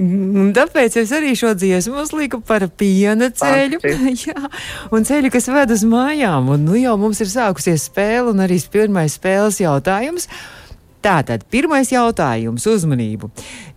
Un 0.00 0.52
tāpēc 0.56 0.96
es 1.02 1.10
arī 1.14 1.32
šo 1.38 1.52
dziesmu 1.58 1.98
uzliku 2.02 2.40
par 2.46 2.66
piena 2.78 3.30
ceļu. 3.34 3.80
Jā, 4.26 4.50
un 4.94 5.06
ceļu, 5.06 5.32
kas 5.34 5.50
ved 5.50 5.74
uz 5.74 5.84
mājām. 5.88 6.52
Un 6.54 6.64
nu 6.68 6.78
jau 6.78 6.96
mums 7.00 7.20
ir 7.22 7.30
sākusies 7.32 7.88
spēle, 7.90 8.30
un 8.32 8.44
arī 8.46 8.60
pirmais 8.70 9.18
spēles 9.18 9.60
jautājums. 9.62 10.28
Tātad, 11.00 11.46
pirmais 11.48 11.88
jautājums, 11.88 12.66
uzmanību. 12.68 13.30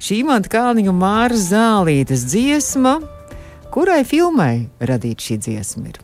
Šī 0.04 0.22
man 0.28 0.44
Kalniņa 0.44 0.94
Māra 0.96 1.38
Zālītes 1.40 2.26
dziesma, 2.28 2.98
kurai 3.72 4.02
filmai 4.08 4.68
radīta 4.84 5.30
šī 5.30 5.40
dziesma 5.46 5.94
ir? 5.94 6.02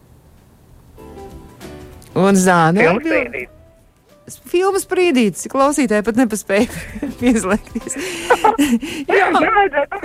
Un 2.19 2.39
Zāne 2.39 2.87
atbild 2.87 3.59
filmas 4.49 4.85
brīdītis, 4.89 5.47
klausītāji 5.51 6.05
pat 6.07 6.19
nepaspēja 6.19 6.67
pieslēgties. 7.21 7.97
jā, 9.17 9.29
nevajadzētu? 9.35 9.99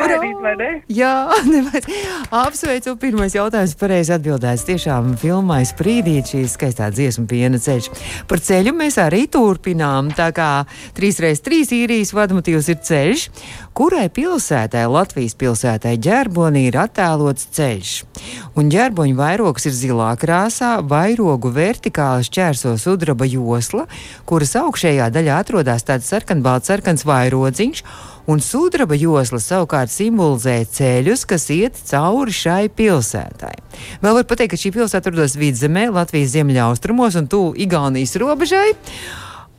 Jā, 0.93 1.15
nevajadzētu. 1.55 1.99
Apsveicu, 2.35 2.95
pirmais 3.01 3.37
jautājums 3.37 3.77
pareizi 3.81 4.15
atbildēts. 4.17 4.67
Tiešām 4.69 5.15
filmai 5.21 5.63
sprīdīt 5.69 6.35
šī 6.35 6.45
skaistā 6.51 6.91
dziesma 6.95 7.27
piena 7.31 7.61
ceļš. 7.63 7.91
Par 8.31 8.43
ceļu 8.45 8.75
mēs 8.77 8.99
arī 9.03 9.25
turpinām, 9.33 10.13
tā 10.17 10.31
kā 10.37 10.51
3x3 10.97 11.63
īrijas 11.81 12.15
vadmotīvs 12.17 12.71
ir 12.73 12.81
ceļš, 12.85 13.27
kurai 13.75 14.07
pilsētai, 14.15 14.85
Latvijas 14.91 15.35
pilsētai 15.39 15.97
ģerbonī 16.03 16.69
ir 16.69 16.79
attēlots 16.85 17.49
ceļš. 17.57 17.95
Un 18.59 18.71
ģerboņa 18.73 19.17
vairogs 19.19 19.67
ir 19.69 19.75
zilā 19.75 20.13
krāsā, 20.21 20.77
vairogu 20.87 21.51
vertikāli 21.55 22.27
šķērso 22.29 22.77
sudraba 22.81 23.27
josla, 23.29 23.89
kuras 24.35 24.57
augšējā 24.59 25.13
daļā 25.15 25.35
atrodas 25.45 25.85
tāds 25.87 26.09
sarkanbalts 26.11 26.67
sarkans 26.67 27.05
vairodziņš, 27.07 27.83
un 28.27 28.41
sudraba 28.43 28.97
josla 28.99 29.39
savukārt 29.39 29.93
simbolizē 29.93 30.57
ceļus, 30.75 31.23
kas 31.31 31.45
iet 31.55 31.79
cauri 31.87 32.35
šai 32.35 32.65
pilsētai. 32.75 33.53
Vēl 34.03 34.19
var 34.19 34.27
pateikt, 34.27 34.57
ka 34.57 34.59
šī 34.59 34.73
pilsēta 34.75 35.13
atrodas 35.13 35.37
vidzemē, 35.39 35.87
Latvijas 35.95 36.35
ziemeļaustrumos 36.35 37.21
un 37.21 37.31
tuvu 37.31 37.55
Igaunijas 37.63 38.17
robežai. 38.19 38.73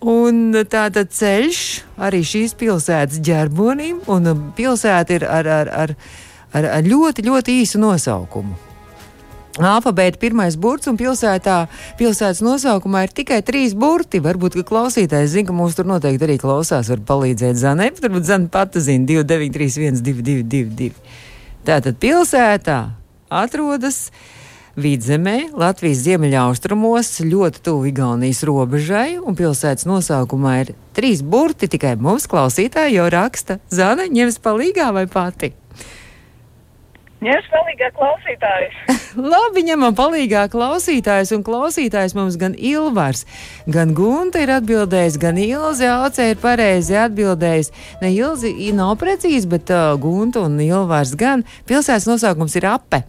Un 0.03 0.43
tātad 0.67 1.15
ceļš 1.15 1.63
arī 2.03 2.19
šīs 2.27 2.57
pilsētas 2.59 3.23
ģerbonim, 3.23 4.03
un 4.11 4.51
pilsēta 4.59 5.21
ir 5.21 5.29
ar, 5.29 5.53
ar, 5.61 5.75
ar, 5.85 5.99
ar, 6.51 6.71
ar 6.81 6.91
ļoti, 6.91 7.29
ļoti 7.31 7.61
īsu 7.63 7.79
nosaukumu. 7.79 8.64
Alfabēta 9.55 10.19
pirmais 10.19 10.57
burts 10.59 10.89
un 10.91 10.97
pilsētā, 10.99 11.69
pilsētas 11.95 12.41
nosaukumā 12.43 13.05
ir 13.05 13.13
tikai 13.15 13.39
trīs 13.45 13.71
burti. 13.71 14.19
Varbūt, 14.19 14.57
ka 14.59 14.65
klausītājs 14.67 15.31
zina, 15.31 15.47
ka 15.47 15.55
mūs 15.55 15.77
tur 15.77 15.87
noteikti 15.87 16.27
arī 16.27 16.35
klausās, 16.41 16.89
var 16.91 16.99
palīdzēt 17.07 17.55
Zanai. 17.61 17.93
Varbūt 17.95 18.27
Zana 18.27 18.51
pati 18.51 18.83
zina 18.83 19.07
2931, 19.07 20.03
222. 20.03 20.91
Tātad 21.65 21.95
pilsētā 22.03 22.79
atrodas 23.31 24.09
vidzemē, 24.75 25.53
Latvijas 25.55 26.03
ziemeļaustrumos, 26.03 27.13
ļoti 27.23 27.63
tuvu 27.63 27.87
Igaunijas 27.93 28.43
robežai, 28.43 29.21
un 29.23 29.39
pilsētas 29.39 29.87
nosaukumā 29.87 30.57
ir 30.65 30.73
trīs 30.97 31.23
burti. 31.23 31.71
Tikai 31.71 31.95
mums 31.95 32.27
klausītāji 32.27 32.99
jau 32.99 33.07
raksta, 33.07 33.61
Zana 33.71 34.11
ņems 34.11 34.43
palīgā 34.43 34.91
vai 34.91 35.07
pati? 35.07 35.55
Ņemšu 37.25 37.49
palīgā 37.49 37.87
klausītājus. 37.95 38.75
Labi, 39.33 39.63
ņemam 39.65 39.95
palīgā 39.97 40.43
klausītājus, 40.53 41.31
un 41.33 41.45
klausītājs 41.47 42.13
mums 42.17 42.37
gan 42.37 42.53
Ilvars, 42.53 43.23
gan 43.71 43.95
Gunta 43.97 44.43
ir 44.43 44.53
atbildējis, 44.59 45.17
gan 45.23 45.39
Ilze 45.41 45.89
Alce 45.89 46.29
ir 46.33 46.37
pareizi 46.43 46.99
atbildējis. 47.01 47.71
Ne 48.03 48.13
Ilzi 48.13 48.53
nav 48.77 48.93
precīzi, 49.01 49.49
bet 49.49 49.73
uh, 49.73 49.95
Gunta 50.01 50.45
un 50.45 50.59
Ilvars 50.61 51.15
gan. 51.17 51.47
Pilsētas 51.65 52.09
nosaukums 52.11 52.59
ir 52.59 52.69
Ape. 52.75 53.05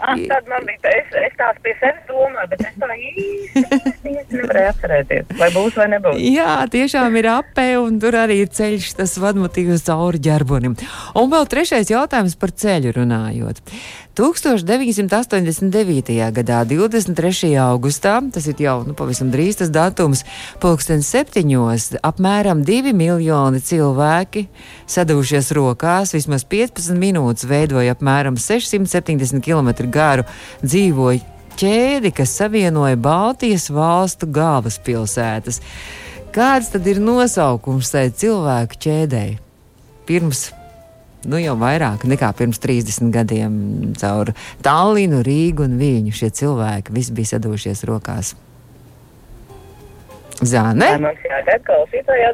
Ah, 0.00 0.16
tad 0.30 0.48
man 0.48 0.64
bija, 0.64 0.80
tā, 0.84 0.92
es, 0.96 1.14
es 1.28 1.34
tās 1.36 1.58
pie 1.64 1.74
sevis 1.80 2.04
domāju, 2.08 2.48
bet 2.52 2.62
es 2.64 2.76
tā 2.80 2.88
īsti 2.96 4.36
nevarēju 4.38 4.70
atcerēties, 4.72 5.32
vai 5.40 5.48
būs 5.54 5.76
vai 5.76 5.88
nebūs. 5.94 6.20
Jā, 6.24 6.54
tiešām 6.72 7.18
ir 7.20 7.28
apē, 7.34 7.66
un 7.82 7.98
tur 8.02 8.16
arī 8.22 8.40
ir 8.44 8.52
ceļš, 8.56 8.94
tas 9.02 9.16
vadmotīvs 9.20 9.84
cauri 9.90 10.22
ģerbonim. 10.24 10.78
Un 11.20 11.32
vēl 11.32 11.48
trešais 11.52 11.92
jautājums 11.92 12.38
par 12.40 12.54
ceļu 12.64 12.94
runājot. 12.96 13.60
1989. 14.18 16.18
gadā, 16.34 16.64
23. 16.66 17.54
augustā, 17.62 18.18
tas 18.34 18.46
ir 18.50 18.58
jau 18.58 18.82
nu, 18.86 18.94
pavisam 18.98 19.30
drīz 19.30 19.56
tas 19.62 19.70
datums, 19.70 20.24
pulksten 20.60 21.02
septiņos, 21.06 22.02
apmēram 22.02 22.64
2 22.66 22.92
miljoni 22.96 23.60
cilvēki 23.62 24.48
sadavušies 24.90 25.52
rokās, 25.54 26.14
vismaz 26.18 26.44
15 26.44 26.98
minūtes 26.98 27.46
veidoja 27.46 27.94
apmēram 27.94 28.34
670 28.40 29.38
km 29.46 29.68
garu 29.94 30.24
dzīvoju 30.66 31.20
ķēdi, 31.60 32.10
kas 32.16 32.34
savienoja 32.40 32.96
Baltijas 32.96 33.68
valstu 33.70 34.26
galvaspilsētas. 34.32 35.60
Kāds 36.34 36.70
tad 36.74 36.86
ir 36.86 37.00
nosaukums 37.02 37.90
tai 37.94 38.08
cilvēku 38.14 38.78
ķēdēji? 38.86 39.38
Pirms 40.08 40.48
nu, 41.28 41.40
jau 41.40 41.56
vairāk 41.60 42.06
nekā 42.08 42.30
pirms 42.38 42.60
30 42.62 43.10
gadiem 43.14 43.56
caur 44.00 44.32
Tallinu, 44.64 45.24
Rīgu 45.26 45.66
un 45.66 45.76
Viņu 45.80 46.14
šie 46.16 46.30
cilvēki 46.40 46.94
visi 46.96 47.16
bija 47.16 47.34
sadošies 47.34 47.84
rokās. 47.88 48.34
Zāne? 50.40 50.86
Vai 50.86 51.00
mums 51.02 51.24
jāgaida 51.26 51.58
klausītāji? 51.66 52.28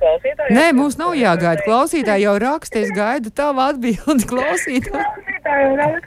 Klausītāji? 0.00 0.54
Nē, 0.56 0.70
mums 0.76 0.96
nav 0.96 1.12
jāgaida 1.18 1.64
klausītāji. 1.66 2.24
Jau 2.24 2.36
raksta, 2.40 2.80
es 2.80 2.92
gaidu 2.96 3.32
tavu 3.36 3.60
atbildi 3.66 4.28
klausītāji. 4.30 6.00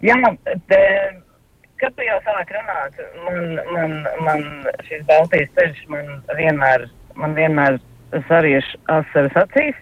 Jā, 0.00 0.16
te, 0.72 0.80
kad 1.82 1.92
tu 1.96 2.06
jau 2.06 2.16
sāk 2.24 2.54
runāt, 2.56 3.04
man, 3.26 3.44
man, 3.74 3.94
man 4.24 4.46
šis 4.88 5.04
Baltijas 5.10 5.52
ceļš 5.58 5.84
man 5.92 6.08
vienmēr, 6.38 6.88
man 7.20 7.36
vienmēr 7.36 7.76
sariež 8.30 8.64
asaras 8.88 9.36
acīs. 9.44 9.76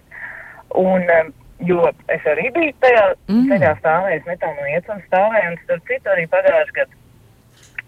Un, 0.79 1.05
um, 1.19 1.35
jo 1.67 1.83
es 2.15 2.31
arī 2.31 2.49
biju 2.55 2.75
tajā 2.83 3.05
mm. 3.27 3.45
ceļā 3.51 3.75
stāvējis, 3.81 4.27
netālu 4.31 4.57
no 4.61 4.73
iecam 4.77 5.03
stāvēju, 5.09 5.53
un 5.53 5.61
starp 5.65 5.91
citu 5.91 6.13
arī 6.15 6.27
pagājuši 6.31 6.77
gadu 6.77 6.99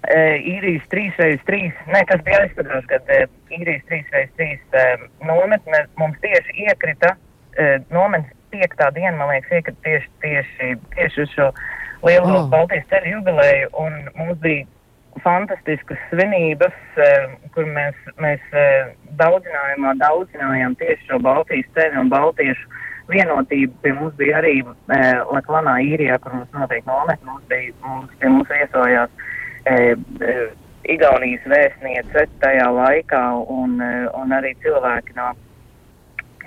e, 0.08 0.22
īrijas 0.54 0.88
3x3, 0.94 1.60
ne, 1.94 2.02
kas 2.10 2.24
bija 2.26 2.42
aizpagājuši 2.46 2.90
gadu, 2.90 3.16
e, 3.16 3.28
īrijas 3.60 3.86
3x3 3.92 4.48
e, 4.50 4.86
nometne 5.28 5.84
mums 6.00 6.18
tieši 6.24 6.66
iekrita, 6.66 7.14
e, 7.54 7.70
nometnes 7.94 8.34
piektā 8.50 8.90
diena, 8.96 9.14
man 9.20 9.30
liekas, 9.34 9.60
iekrita 9.60 9.86
tieši, 9.86 10.10
tieši, 10.24 10.74
tieši 10.96 11.24
uz 11.26 11.34
šo 11.36 11.50
lielo 12.02 12.34
oh. 12.40 12.50
Baltijas 12.50 12.88
ceļu 12.90 13.18
jubileju, 13.18 13.70
un 13.78 13.98
mums 14.18 14.40
bija 14.42 14.66
fantastiskas 15.24 15.98
svinības, 16.10 16.76
uh, 16.98 17.32
kur 17.54 17.66
mēs, 17.68 17.96
mēs 18.22 18.42
uh, 18.54 18.92
daudzinājumā 19.20 19.96
daudzinājām 20.00 20.76
tieši 20.80 21.10
šo 21.10 21.18
Baltijas 21.24 21.68
ceļu 21.76 22.04
un 22.04 22.12
Baltiešu 22.12 22.70
vienotību. 23.10 23.74
Pie 23.82 23.92
mums 23.98 24.14
bija 24.20 24.38
arī 24.40 24.60
uh, 24.62 24.74
Latlanā 25.34 25.78
īrijā, 25.84 26.18
kur 26.22 26.36
mums 26.38 26.50
notiek 26.56 26.86
nomet, 26.88 27.22
mums 27.26 27.44
bija, 27.50 27.74
mums, 27.84 28.12
pie 28.20 28.32
mums 28.32 28.50
viesojās 28.52 29.18
Igaunijas 30.90 31.42
vēstniece 31.52 32.22
tajā 32.40 32.68
laikā 32.72 33.24
un, 33.52 33.74
un 34.16 34.32
arī 34.32 34.54
cilvēki 34.64 35.12
no, 35.18 35.26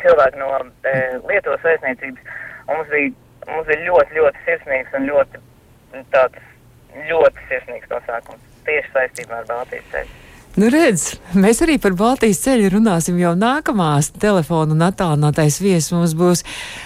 cilvēki 0.01 0.41
no 0.41 0.47
uh, 0.57 1.19
Lietuvas 1.29 1.67
vēstniecības. 1.67 2.33
Mums 2.71 2.89
bija 2.89 3.13
mums 3.51 3.69
ir 3.75 3.85
ļoti, 3.89 4.17
ļoti 4.17 4.47
sirsnīgs 4.47 4.97
un 4.97 5.07
ļoti 5.11 5.43
tāds 6.15 6.49
ļoti 7.09 7.47
sirsnīgs 7.49 7.89
pasākums 7.91 8.52
tieši 8.67 8.93
saistībā 8.97 9.41
ar 9.43 9.49
Baltijas 9.49 9.89
ceļu. 9.95 10.19
Nu, 10.53 10.67
redz, 10.69 11.15
mēs 11.33 11.63
arī 11.65 11.79
par 11.81 11.95
Baltijas 11.97 12.43
ceļu 12.43 12.67
runāsim 12.75 13.15
jau 13.17 13.31
nākamās 13.33 14.11
telefonu 14.21 14.75
un 14.75 14.83
attālinātais 14.85 15.55
viesis 15.57 15.89
mums 15.89 16.13
būs 16.13 16.43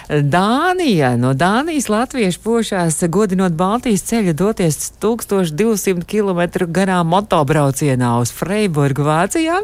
Dānija. 0.08 1.10
No 1.20 1.34
Dānijas 1.36 1.90
latviešu 1.92 2.40
pošās 2.46 3.02
godinot 3.12 3.52
Baltijas 3.60 4.06
ceļu 4.08 4.32
doties 4.40 4.80
1200 5.04 6.08
km 6.08 6.64
garā 6.72 7.02
motobraucienā 7.04 8.14
uz 8.22 8.32
Freiburgu 8.32 9.04
Vācijā. 9.04 9.60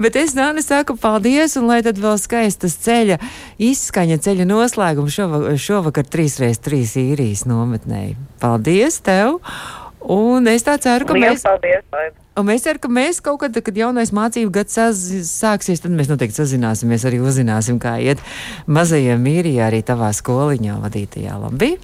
Bet 0.00 0.16
es 0.16 0.32
Dāni 0.32 0.64
saku 0.64 0.96
paldies 0.96 1.58
un 1.60 1.68
lai 1.68 1.82
tad 1.84 2.00
vēl 2.00 2.16
skaistas 2.24 2.80
ceļa 2.88 3.20
izskaņa 3.60 4.22
ceļa 4.24 4.48
noslēguma 4.48 5.12
šovakar, 5.20 5.60
šovakar 5.60 6.08
3x3 6.16 6.84
īrijas 7.10 7.44
nometnē. 7.44 8.14
Paldies 8.40 9.02
tev! 9.04 9.42
Un 10.10 10.48
es 10.52 10.64
tā 10.66 10.74
ceru, 10.82 11.06
ka 11.08 11.16
Liels 11.16 11.38
mēs. 11.38 11.46
paldies, 11.46 11.84
Laib. 11.94 12.20
Un 12.36 12.48
mēs 12.48 12.64
ceram, 12.66 12.80
ka 12.82 12.90
mēs 12.92 13.20
kaut 13.24 13.38
kad, 13.40 13.56
kad 13.64 13.76
jaunais 13.78 14.10
mācību 14.12 14.50
gads 14.52 14.76
sāksies, 15.30 15.80
tad 15.80 15.94
mēs 15.94 16.10
noteikti 16.10 16.36
sazināsimies, 16.40 17.06
arī 17.08 17.20
uzzināsim, 17.22 17.78
kā 17.80 17.94
iet 18.02 18.20
mazajiem 18.66 19.22
mīrijā 19.22 19.68
arī 19.70 19.80
tavā 19.86 20.10
skoliņā 20.12 20.76
vadītajā. 20.82 21.38
Labi? 21.40 21.76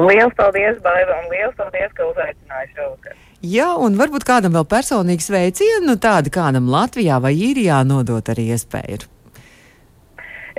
Liels 0.00 0.34
paldies, 0.36 0.80
Baiva, 0.84 1.20
un 1.22 1.30
liels 1.32 1.54
paldies, 1.56 1.92
ka 1.96 2.08
uzaicināji 2.08 2.74
šovakar. 2.74 3.16
Jā, 3.40 3.70
un 3.80 3.96
varbūt 3.96 4.26
kādam 4.28 4.52
vēl 4.58 4.66
personīgi 4.68 5.24
sveicienu, 5.24 5.86
nu 5.86 5.96
tādu 5.96 6.32
kādam 6.34 6.68
Latvijā 6.72 7.20
vai 7.24 7.32
Īrijā 7.36 7.80
nodot 7.88 8.26
arī 8.32 8.50
iespēju. 8.56 9.06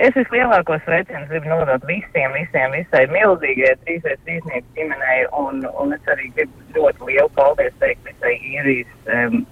Es 0.00 0.14
vislielākos 0.16 0.80
sveicienus 0.86 1.28
gribu 1.28 1.50
nodot 1.50 1.82
visiem, 1.84 2.32
visiem, 2.32 2.72
visai 2.72 3.02
milzīgajai 3.12 3.74
trīsreiz 3.82 4.20
trīsnieku 4.24 4.76
ģimenei, 4.78 5.26
un, 5.36 5.66
un 5.82 5.92
es 5.92 6.06
arī 6.08 6.30
gribu 6.36 6.78
ļoti 6.78 7.08
lielu 7.10 7.28
paldies 7.36 7.74
teikt 7.82 8.08
visai 8.08 8.32
īrijas 8.54 9.10
um, 9.12 9.42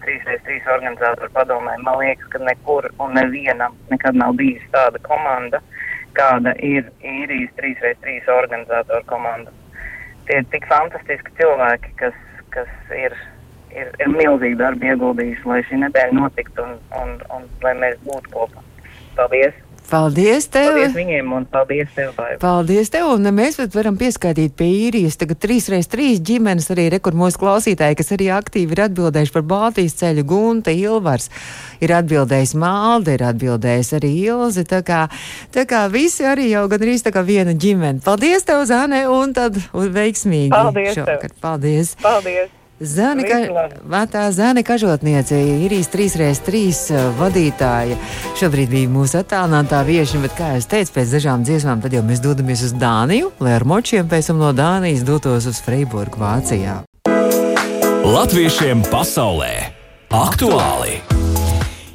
trīsreiz 0.00 0.40
trīs 0.46 0.70
organizātoru 0.72 1.28
padomē. 1.36 1.76
Man 1.84 2.00
liekas, 2.00 2.30
ka 2.32 2.40
nekur 2.40 2.88
un 2.96 3.12
nevienam 3.18 3.76
nekad 3.90 4.16
nav 4.16 4.38
bijusi 4.40 4.70
tāda 4.72 5.02
komanda, 5.04 5.60
kāda 6.16 6.56
ir 6.64 6.88
īrijas 7.04 7.52
trīsreiz 7.60 8.00
trīs 8.00 8.32
organizātoru 8.38 9.04
komanda. 9.10 9.52
Tie 10.24 10.40
ir 10.40 10.48
tik 10.54 10.64
fantastiski 10.70 11.36
cilvēki, 11.42 11.92
kas, 12.00 12.16
kas 12.56 12.72
ir, 12.96 13.12
ir, 13.76 13.92
ir 14.00 14.16
milzīgi 14.16 14.56
darbi 14.64 14.88
ieguldījuši, 14.94 15.44
lai 15.52 15.60
šī 15.68 15.84
nedēļa 15.84 16.18
notiktu 16.22 16.64
un, 16.64 16.80
un, 17.02 17.14
un 17.36 17.46
lai 17.66 17.76
mēs 17.84 18.00
būtu 18.08 18.32
kopā. 18.32 18.64
Paldies! 19.20 19.63
Paldies 19.90 20.46
tev! 20.48 20.72
Paldies 20.72 20.94
viņiem 20.96 21.32
un 21.36 21.44
paldies 21.50 21.90
tev, 21.94 22.14
Baiba! 22.16 22.38
Paldies 22.42 22.90
tev, 22.92 23.10
un 23.12 23.28
mēs 23.36 23.58
varam 23.74 23.98
pieskaitīt 24.00 24.54
pie 24.56 24.68
īrijas. 24.86 25.18
Tagad 25.20 25.40
trīs 25.42 25.68
reiz 25.72 25.90
trīs 25.92 26.22
ģimenes 26.24 26.70
arī 26.72 26.88
rekur 26.96 27.16
mūsu 27.18 27.42
klausītāji, 27.42 27.98
kas 28.00 28.14
arī 28.16 28.30
aktīvi 28.34 28.76
ir 28.76 28.84
atbildējuši 28.86 29.36
par 29.36 29.46
Baltijas 29.52 29.98
ceļu. 30.00 30.24
Gunta, 30.32 30.72
Ilvars 30.72 31.28
ir 31.84 31.94
atbildējis 31.98 32.56
Malde, 32.60 33.18
ir 33.18 33.26
atbildējis 33.28 33.94
arī 34.00 34.12
Ilzi. 34.24 34.66
Tā 34.72 34.80
kā, 34.86 35.04
tā 35.54 35.68
kā 35.68 35.84
visi 35.92 36.26
arī 36.28 36.48
jau 36.54 36.64
gandrīz 36.72 37.04
tā 37.04 37.12
kā 37.14 37.24
viena 37.26 37.52
ģimene. 37.52 38.00
Paldies 38.04 38.48
tev, 38.48 38.64
Zane, 38.70 39.04
un 39.12 39.36
tad 39.36 39.60
un 39.76 39.94
veiksmīgi. 39.94 40.52
Paldies 40.54 40.94
tev. 40.94 41.04
šovakar. 41.04 41.40
Paldies! 41.44 41.96
Paldies! 42.02 42.63
Zani, 42.80 43.22
ka. 43.28 43.38
Vētā 43.86 44.24
Zani 44.34 44.64
Kažotniece, 44.66 45.38
Irijas 45.64 45.88
3x3 45.92 46.98
vadītāja. 47.20 47.98
Šobrīd 48.40 48.72
bija 48.72 48.90
mūsu 48.90 49.20
attālinātā 49.22 49.84
viešņa, 49.86 50.22
bet, 50.26 50.34
kā 50.38 50.50
jau 50.56 50.66
teicu, 50.74 50.96
pēc 50.98 51.14
dažām 51.18 51.46
dziesmām, 51.46 51.84
tad 51.84 51.94
jau 51.94 52.02
mēs 52.06 52.22
dodamies 52.24 52.66
uz 52.66 52.74
Dāniju, 52.74 53.30
lai 53.44 53.54
ar 53.60 53.66
močiem 53.68 54.10
pēc 54.10 54.32
tam 54.32 54.42
no 54.42 54.50
Dānijas 54.56 55.06
dotos 55.06 55.46
uz 55.50 55.62
Freiburgu, 55.62 56.18
Vācijā. 56.18 56.82
Latviešiem 58.04 58.82
pasaulē 58.90 59.52
aktuāli! 60.10 61.13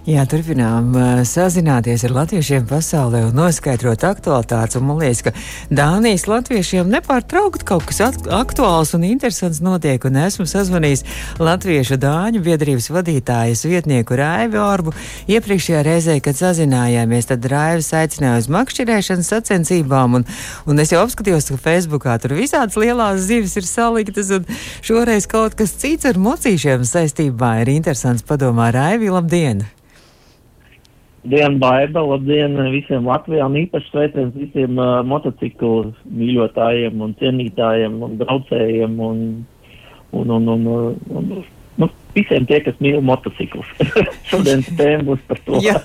Jā, 0.10 0.24
turpinām 0.26 0.96
sazināties 1.30 2.02
ar 2.08 2.14
latviešiem 2.16 2.64
pasaulē 2.66 3.20
un 3.28 3.36
noskaidrot 3.38 4.02
aktualitātes. 4.08 4.80
Un 4.80 4.88
Man 4.88 4.98
liekas, 5.04 5.22
ka 5.22 5.34
Dānijas 5.70 6.26
latviešiem 6.26 6.90
nepārtraukti 6.90 7.68
kaut 7.70 7.86
kas 7.86 8.02
aktuāls 8.02 8.96
un 8.98 9.06
interesants 9.06 9.62
notiek. 9.62 10.02
Un 10.10 10.18
esmu 10.24 10.48
sazvanījis 10.50 11.06
Latviešu 11.38 12.00
dāņu 12.02 12.42
biedrības 12.42 12.90
vadītājas 12.90 13.62
vietnieku 13.70 14.18
Raivi 14.18 14.58
Orbu. 14.58 14.98
Iepriekšējā 15.30 15.86
reizē, 15.86 16.18
kad 16.26 16.42
sazinājāmies, 16.42 17.30
tad 17.30 17.46
Raivis 17.46 17.94
aicināja 17.94 18.42
uz 18.42 18.50
makšķerēšanas 18.58 19.34
sacensībām. 19.36 20.18
Un, 20.18 20.30
un 20.66 20.82
es 20.82 20.90
jau 20.96 21.06
apskatījos, 21.06 21.54
ka 21.54 21.64
Facebookā 21.70 22.18
tur 22.18 22.34
visādas 22.40 22.82
lielās 22.82 23.28
zivis 23.30 23.60
ir 23.62 23.70
saliktas. 23.70 24.34
Un 24.34 24.50
šoreiz 24.82 25.30
kaut 25.30 25.54
kas 25.60 25.78
cits 25.78 26.10
ar 26.10 26.18
mocīšiem 26.18 26.82
saistībā 26.98 27.60
ir 27.62 27.78
interesants. 27.78 28.26
Padomā, 28.26 28.74
Raivi, 28.74 29.14
labdien! 29.14 29.70
Dienu, 31.28 31.60
Baiba, 31.60 32.00
labdien 32.00 32.56
visiem 32.72 33.08
Latvijā 33.10 33.44
un 33.50 33.58
īpaši 33.60 33.92
sveiciens 33.92 34.36
visiem 34.40 34.78
uh, 34.80 35.02
motociklu 35.04 35.92
mīļotājiem 36.16 37.02
un 37.04 37.16
cienītājiem 37.20 37.98
un 38.06 38.16
braucējiem 38.22 39.00
un, 39.04 39.24
un, 40.16 40.32
un, 40.38 40.48
un, 40.56 40.68
un, 40.72 40.94
un 41.20 41.34
visiem 42.16 42.46
tie, 42.50 42.60
kas 42.66 42.78
mīl 42.84 43.00
motociklus. 43.06 43.68
Šodienas 44.30 44.70
tēma 44.78 45.06
būs 45.08 45.22
par 45.30 45.42
to. 45.46 45.60
Jā, 45.64 45.78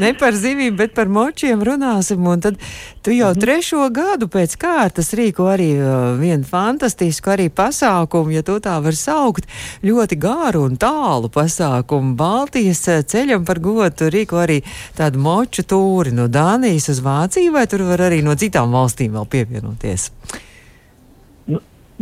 ne 0.00 0.12
par 0.18 0.36
zivīm, 0.38 0.76
bet 0.78 0.94
par 0.96 1.10
močiem 1.12 1.62
runāsim. 1.66 2.22
Un 2.28 2.42
tad 2.44 2.60
tu 3.04 3.14
jau 3.14 3.32
trešo 3.38 3.86
gadu 3.94 4.28
pēc 4.32 4.56
kārtas 4.60 5.12
rīko 5.18 5.48
arī 5.52 5.70
uh, 5.78 6.12
vienu 6.20 6.46
fantastisku 6.48 7.34
arī 7.34 7.48
pasākumu, 7.52 8.34
ja 8.36 8.44
to 8.46 8.58
tā 8.62 8.78
var 8.84 8.96
saukt, 8.98 9.48
ļoti 9.84 10.18
garu 10.22 10.66
un 10.68 10.78
tālu 10.80 11.32
pasākumu. 11.32 12.14
Baltijas 12.18 12.84
uh, 12.92 13.02
ceļam 13.06 13.46
par 13.48 13.60
godu 13.62 14.10
rīko 14.12 14.40
arī 14.44 14.62
tādu 14.98 15.20
moču 15.22 15.66
tūri 15.68 16.14
no 16.16 16.28
Dānijas 16.32 16.90
uz 16.92 17.02
Vāciju, 17.04 17.52
vai 17.56 17.66
tur 17.70 17.86
var 17.90 18.08
arī 18.08 18.22
no 18.24 18.36
citām 18.38 18.72
valstīm 18.74 19.18
vēl 19.18 19.28
pievienoties? 19.36 20.10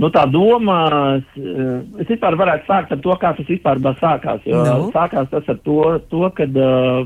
Nu, 0.00 0.08
tā 0.08 0.22
doma, 0.32 0.76
es, 1.18 1.26
es 2.00 2.08
vispār 2.08 2.36
varētu 2.40 2.64
sākt 2.70 2.94
ar 2.94 3.00
to, 3.04 3.16
kā 3.20 3.34
tas 3.36 3.48
vispār 3.50 3.80
sākās. 4.00 4.46
Jo 4.48 4.62
Nu? 4.64 4.88
sākās 4.94 5.28
tas 5.28 5.50
ar 5.52 5.58
to, 5.66 5.76
to 6.08 6.30
kad 6.36 6.56
uh, 6.56 7.02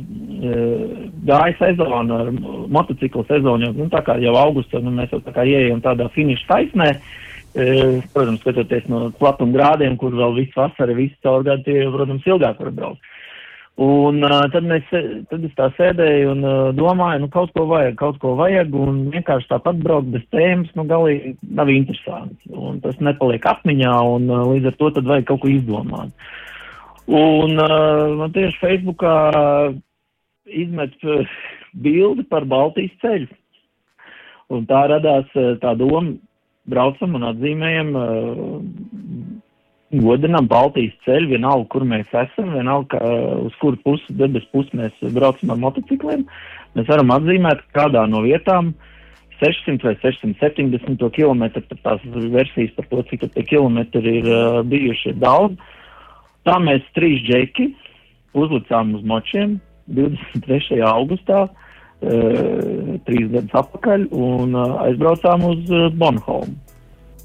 gāja 1.27 1.57
sezona, 1.59 2.21
ar 2.23 2.31
motociklu 2.71 3.27
sezonu. 3.27 3.73
Nu, 3.75 3.89
tā 3.91 4.05
kā 4.07 4.19
jau 4.23 4.37
augustā 4.39 4.79
nu, 4.83 4.95
mēs 4.95 5.11
jau 5.11 5.19
tā 5.27 5.35
kā 5.35 5.47
ieejam 5.49 5.83
tādā 5.83 6.07
finiša 6.15 6.47
taisnē. 6.53 6.91
Uh, 6.95 7.99
protams, 8.15 8.41
skatoties 8.43 8.87
no 8.91 9.09
platuma 9.19 9.55
grādiem, 9.55 9.99
kur 9.99 10.15
vēl 10.15 10.39
visu 10.39 10.59
vasaru, 10.59 10.97
visu 10.99 11.19
caur 11.23 11.43
gadu, 11.47 11.67
tie, 11.67 11.85
protams, 11.91 12.27
ilgāk 12.31 12.63
var 12.63 12.73
braukt. 12.79 13.14
Un 13.75 14.23
uh, 14.23 14.45
tad, 14.55 14.63
mēs, 14.71 14.87
tad 15.27 15.43
es 15.43 15.55
tā 15.59 15.67
sēdēju 15.75 16.29
un 16.31 16.45
uh, 16.47 16.59
domāju, 16.79 17.25
nu 17.25 17.29
kaut 17.33 17.51
ko 17.57 17.65
vajag, 17.67 17.97
kaut 17.99 18.21
ko 18.23 18.37
vajag, 18.39 18.71
un 18.79 19.01
vienkārši 19.11 19.51
tāpat 19.51 19.81
braukt 19.83 20.13
bez 20.15 20.23
tēmas, 20.31 20.71
nu 20.79 20.85
galīgi 20.87 21.33
nav 21.59 21.73
interesanti. 21.73 22.53
Un 22.55 22.79
tas 22.85 23.01
nepaliek 23.03 23.43
atmiņā, 23.51 23.95
un 24.15 24.31
uh, 24.31 24.45
līdz 24.53 24.71
ar 24.71 24.79
to 24.79 24.93
tad 24.95 25.11
vajag 25.11 25.27
kaut 25.33 25.43
ko 25.43 25.51
izdomāt. 25.51 26.15
Un 27.11 27.59
uh, 27.59 28.15
man 28.21 28.31
tieši 28.37 28.63
Facebookā 28.63 29.17
izmet 30.47 30.95
uh, 31.03 31.35
bildi 31.75 32.29
par 32.31 32.47
Baltijas 32.47 32.95
ceļu. 33.03 33.27
Un 34.55 34.71
tā 34.71 34.87
radās 34.93 35.27
uh, 35.35 35.57
tā 35.59 35.75
doma, 35.81 36.15
braucam 36.71 37.19
un 37.19 37.27
atzīmējam 37.33 37.91
uh, 37.99 38.55
godinām 40.03 40.49
Baltijas 40.51 40.95
ceļu, 41.05 41.31
vienalga, 41.35 41.69
kur 41.73 41.85
mēs 41.89 42.11
esam, 42.11 42.55
vienalga, 42.57 42.99
ka, 42.99 43.13
uz 43.47 43.55
kuru 43.61 43.79
pusi, 43.85 44.17
debes 44.19 44.47
pusi 44.53 44.77
mēs 44.79 44.97
braucam 45.15 45.53
ar 45.55 45.61
motocikliem. 45.63 46.25
Mēs 46.75 46.89
varam 46.91 47.13
atzīmēt 47.15 47.63
kādā 47.77 48.05
no 48.11 48.25
vietām 48.25 48.73
600 49.41 49.85
vai 49.85 49.95
670 50.03 51.05
km, 51.15 51.45
tās 51.83 52.03
versijas 52.33 52.75
par 52.77 52.89
to, 52.91 53.03
cik 53.11 53.27
tie 53.35 53.47
kilometri 53.47 54.19
ir 54.21 54.31
uh, 54.31 54.61
bijuši, 54.67 55.15
daudz. 55.23 55.59
Tā 56.45 56.59
mēs 56.63 56.85
trīs 56.97 57.23
džeki 57.27 57.71
uzlicām 58.37 58.95
uz 58.99 59.05
močiem 59.07 59.59
23. 59.95 60.81
augustā, 60.89 61.47
uh, 61.47 62.99
trīs 63.07 63.31
gadus 63.33 63.63
atpakaļ, 63.63 64.11
un 64.13 64.59
uh, 64.59 64.77
aizbraucām 64.89 65.49
uz 65.53 65.73
uh, 65.73 65.89
Bonholmu. 65.95 66.59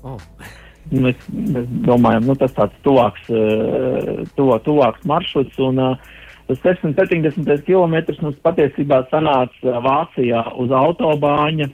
Oh. 0.03 0.17
Mēs, 0.89 1.19
mēs 1.29 1.67
domājam, 1.85 2.25
nu, 2.29 2.35
tas 2.39 2.53
tāds 2.55 2.77
tuvāks, 2.85 3.27
uh, 3.29 4.23
tuvo, 4.37 4.57
tuvāks 4.65 5.05
maršruts. 5.09 5.59
Un, 5.61 5.81
uh, 5.83 6.15
tas 6.49 6.61
670 6.65 7.65
km 7.67 7.99
mums 8.23 8.39
patiesībā 8.45 9.03
sanāca 9.11 9.81
Vācijā 9.85 10.43
uz 10.57 10.73
autobāņa. 10.73 11.69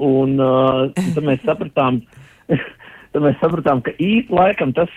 Un 0.00 0.38
uh, 0.40 0.84
tad 0.96 1.24
mēs 1.26 1.42
sapratām, 1.44 2.02
tad 3.12 3.24
mēs 3.24 3.40
sapratām, 3.42 3.82
ka 3.84 3.96
īsti 3.98 4.32
laikam 4.32 4.72
tas 4.76 4.92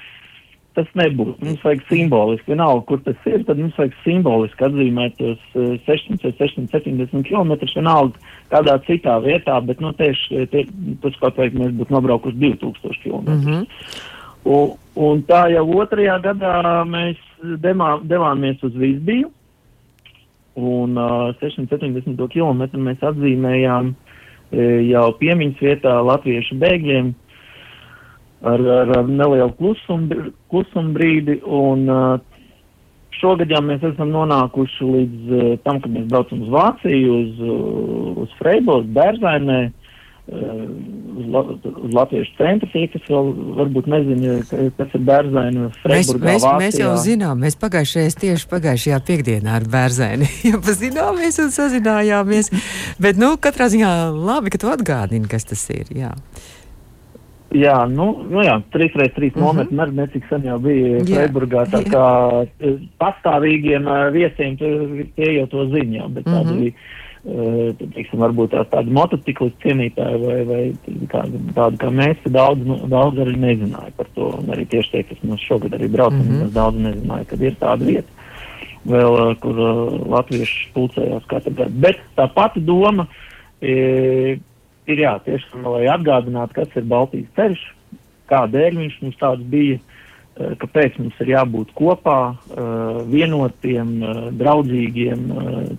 tas 0.77 0.89
nebūs. 0.97 1.35
Mums 1.43 1.61
vajag 1.65 1.83
simboliski, 1.89 2.51
vienalga, 2.53 2.85
kur 2.89 3.01
tas 3.05 3.27
ir, 3.29 3.43
tad 3.47 3.59
mums 3.61 3.77
vajag 3.79 3.93
simboliski 4.03 4.65
atzīmēt 4.67 5.19
tos 5.19 5.43
600 5.87 6.25
vai 6.25 6.33
670 6.39 7.27
km, 7.27 7.53
vienalga 7.75 8.33
kādā 8.53 8.77
citā 8.87 9.19
vietā, 9.23 9.59
bet, 9.65 9.81
nu, 9.83 9.93
tieši 9.97 10.47
tie, 10.53 10.65
tas 11.03 11.19
kaut 11.21 11.37
vai 11.41 11.51
mēs 11.53 11.75
būtu 11.77 11.95
nobraukuši 11.95 12.41
2000 12.41 13.03
km. 13.03 13.21
Mm 13.21 13.45
-hmm. 13.45 13.67
un, 14.55 14.73
un 14.95 15.23
tā 15.29 15.45
jau 15.53 15.65
otrajā 15.81 16.19
gadā 16.23 16.83
mēs 16.89 17.21
demā, 17.61 17.99
devāmies 18.03 18.63
uz 18.63 18.73
Vīsbiju, 18.73 19.29
un 20.55 20.97
uh, 20.97 21.33
670 21.41 22.27
km 22.29 22.61
mēs 22.77 23.01
atzīmējām 23.01 23.93
uh, 23.93 24.79
jau 24.89 25.07
piemiņas 25.19 25.61
vietā 25.61 25.97
latviešu 26.05 26.55
bēgļiem 26.61 27.13
ar, 28.43 28.63
ar, 28.83 28.93
nelielu 29.07 29.51
klusumu, 29.59 30.29
klusumu 30.51 30.95
brīdi. 30.97 31.39
Un, 31.47 31.87
šogad 33.19 33.51
jau 33.53 33.61
mēs 33.63 33.83
esam 33.93 34.11
nonākuši 34.11 34.89
līdz 34.89 35.31
uh, 35.37 35.53
tam, 35.63 35.79
kad 35.83 35.93
mēs 35.93 36.09
braucam 36.11 36.43
uz 36.43 36.51
Vāciju, 36.51 37.21
uz, 37.21 37.55
uz 38.25 38.35
Freiburgu, 38.41 38.91
Bērzainē. 38.95 39.61
Uh, 39.69 39.79
uz, 41.17 41.25
la, 41.31 41.41
uz 41.83 41.93
Latvijas 41.93 42.29
centra 42.37 42.69
tie, 42.71 42.85
kas 42.91 43.03
vēl 43.09 43.29
varbūt 43.57 43.89
nezina, 43.91 44.37
kas 44.77 44.95
ir 44.95 45.03
bērzaini. 45.09 45.65
Mēs, 45.67 46.11
mēs, 46.15 46.45
Vācijā. 46.45 46.53
mēs 46.61 46.79
jau 46.79 46.93
zinām, 47.03 47.43
mēs 47.43 47.57
pagājušajā 47.59 48.15
tieši 48.23 48.49
pagājušajā 48.53 48.99
piekdienā 49.09 49.57
ar 49.59 49.67
bērzaini 49.73 50.29
jau 50.49 50.61
pazināmies 50.63 51.39
un 51.43 51.53
sazinājāmies. 51.55 52.51
Bet, 53.03 53.19
nu, 53.19 53.35
katrā 53.43 53.69
ziņā 53.73 53.93
labi, 54.15 54.53
ka 54.53 54.63
tu 54.63 54.71
atgādini, 54.71 55.29
kas 55.31 55.47
tas 55.49 55.65
ir. 55.75 55.91
Jā. 55.91 56.13
Jā, 57.53 57.75
nu, 57.85 58.07
nu 58.29 58.41
jā, 58.41 58.55
3x3 58.73 58.97
mm 58.97 59.29
-hmm. 59.29 59.39
nometni 59.41 59.77
arī 59.77 59.93
necik 59.95 60.25
sen 60.29 60.43
jau 60.43 60.59
bija 60.59 61.03
Freiburgā, 61.05 61.65
tā 61.69 61.83
kā 61.85 62.07
e, 62.59 62.73
pastāvīgiem 62.99 63.87
e, 63.87 64.11
viesiem 64.11 64.57
tie 65.15 65.33
jau 65.37 65.47
to 65.47 65.65
ziņā, 65.65 65.97
jau, 65.97 66.09
bet 66.09 66.25
mm 66.25 66.33
-hmm. 66.33 66.43
tādi, 66.49 66.73
uh, 67.25 67.91
teiksim, 67.93 68.19
varbūt 68.19 68.49
tās 68.51 68.67
tādi 68.67 68.91
motociklisti 68.91 69.61
cienītāji 69.63 70.17
vai, 70.25 70.43
vai 70.45 70.73
tādi, 71.13 71.37
tādi 71.53 71.77
kā 71.77 71.89
mēs, 71.89 72.17
daudz, 72.25 72.65
nu, 72.65 72.79
daudz 72.87 73.17
arī 73.17 73.35
nezināja 73.37 73.91
par 73.97 74.07
to, 74.15 74.25
un 74.39 74.49
arī 74.49 74.65
tieši 74.65 74.91
tie, 74.91 75.03
kas 75.03 75.23
mums 75.23 75.41
šogad 75.41 75.71
arī 75.71 75.87
braucam, 75.91 76.19
mm 76.19 76.41
-hmm. 76.41 76.53
daudz 76.53 76.77
nezināja, 76.77 77.25
kad 77.25 77.41
ir 77.41 77.55
tāda 77.59 77.85
vieta 77.85 78.11
vēl, 78.85 79.35
kur 79.39 79.55
latvieši 80.09 80.71
pulcējās 80.73 81.25
katru 81.31 81.53
gadu. 81.53 81.71
Bet 81.71 81.99
tā 82.17 82.27
pati 82.33 82.59
doma, 82.59 83.07
e, 83.61 84.37
ir 84.89 85.03
jā, 85.05 85.13
tiešām, 85.25 85.65
lai 85.75 85.87
atgādinātu, 85.91 86.57
kas 86.59 86.77
ir 86.79 86.87
Baltijas 86.89 87.31
ceļš, 87.37 87.63
kādēļ 88.31 88.79
viņš 88.81 88.99
mums 89.03 89.19
tāds 89.21 89.45
bija, 89.53 89.79
eh, 89.79 90.53
kāpēc 90.61 90.99
mums 90.99 91.19
ir 91.23 91.33
jābūt 91.33 91.73
kopā, 91.77 92.19
eh, 92.33 92.99
vienotiem, 93.13 93.91
eh, 94.03 94.21
draudzīgiem, 94.41 95.27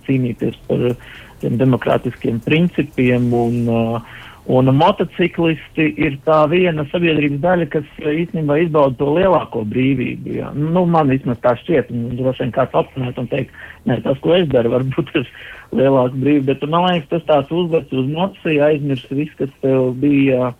cīnīties 0.07 0.57
par 0.67 0.95
tiem 1.41 1.57
demokrātiskiem 1.57 2.39
principiem 2.43 3.33
un 3.33 4.01
Un 4.45 4.69
motociklisti 4.77 5.87
ir 5.97 6.19
tā 6.27 6.43
viena 6.51 6.83
sabiedrības 6.91 7.39
daļa, 7.41 7.65
kas 7.73 7.87
īstenībā 7.97 8.59
izbauda 8.61 8.93
to 8.99 9.07
lielāko 9.15 9.63
brīvību. 9.71 10.35
Jā. 10.37 10.51
Nu, 10.53 10.83
man 10.85 11.09
vismaz 11.09 11.39
tā 11.41 11.55
šķiet, 11.63 11.89
un 11.89 12.11
droši 12.19 12.43
vien 12.43 12.53
kāds 12.53 12.77
apspriest 12.77 13.17
un 13.23 13.29
teikt, 13.31 13.55
nē, 13.89 13.97
tas, 14.05 14.19
ko 14.21 14.35
es 14.37 14.45
daru, 14.51 14.75
varbūt 14.75 15.09
ir 15.17 15.25
lielāka 15.73 16.21
brīvība, 16.21 16.51
bet 16.51 16.67
man 16.69 16.85
liekas, 16.91 17.09
tas 17.15 17.25
tāds 17.31 17.55
uzvērts 17.57 17.97
uz 17.97 18.11
nociju, 18.11 18.61
aizmirst 18.67 19.17
viss, 19.17 19.33
kas 19.41 19.57
tev 19.65 19.95
bija 20.03 20.53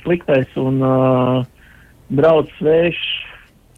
sliktais 0.00 0.56
un 0.56 0.80
uh, 0.80 1.44
brauc 2.16 2.48
svešs. 2.56 3.04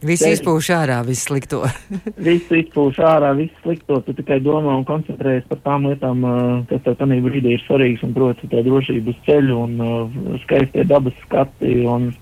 Viss 0.05 0.23
izpūš 0.23 0.71
ārā, 0.77 1.01
viss 1.07 1.27
slikto. 1.27 1.65
viss 2.29 2.53
izpūš 2.55 3.01
ārā, 3.03 3.33
viss 3.39 3.65
slikto. 3.65 3.99
Tu 4.07 4.15
tikai 4.21 4.39
domā 4.45 4.77
un 4.79 4.87
koncentrējies 4.87 5.49
par 5.51 5.59
tām 5.65 5.89
lietām, 5.91 6.23
kas 6.71 6.85
tev 6.85 6.99
tajā 7.01 7.19
brīdī 7.25 7.57
ir 7.57 7.65
svarīgas, 7.67 8.05
un 8.07 8.15
proti, 8.15 8.51
tā 8.53 8.63
drošība 8.67 9.11
uz 9.11 9.21
ceļu 9.27 9.59
un 9.65 9.77
uh, 9.83 10.39
skaistie 10.45 10.87
dabas 10.87 11.19
skati. 11.25 11.75
Un, 11.91 12.13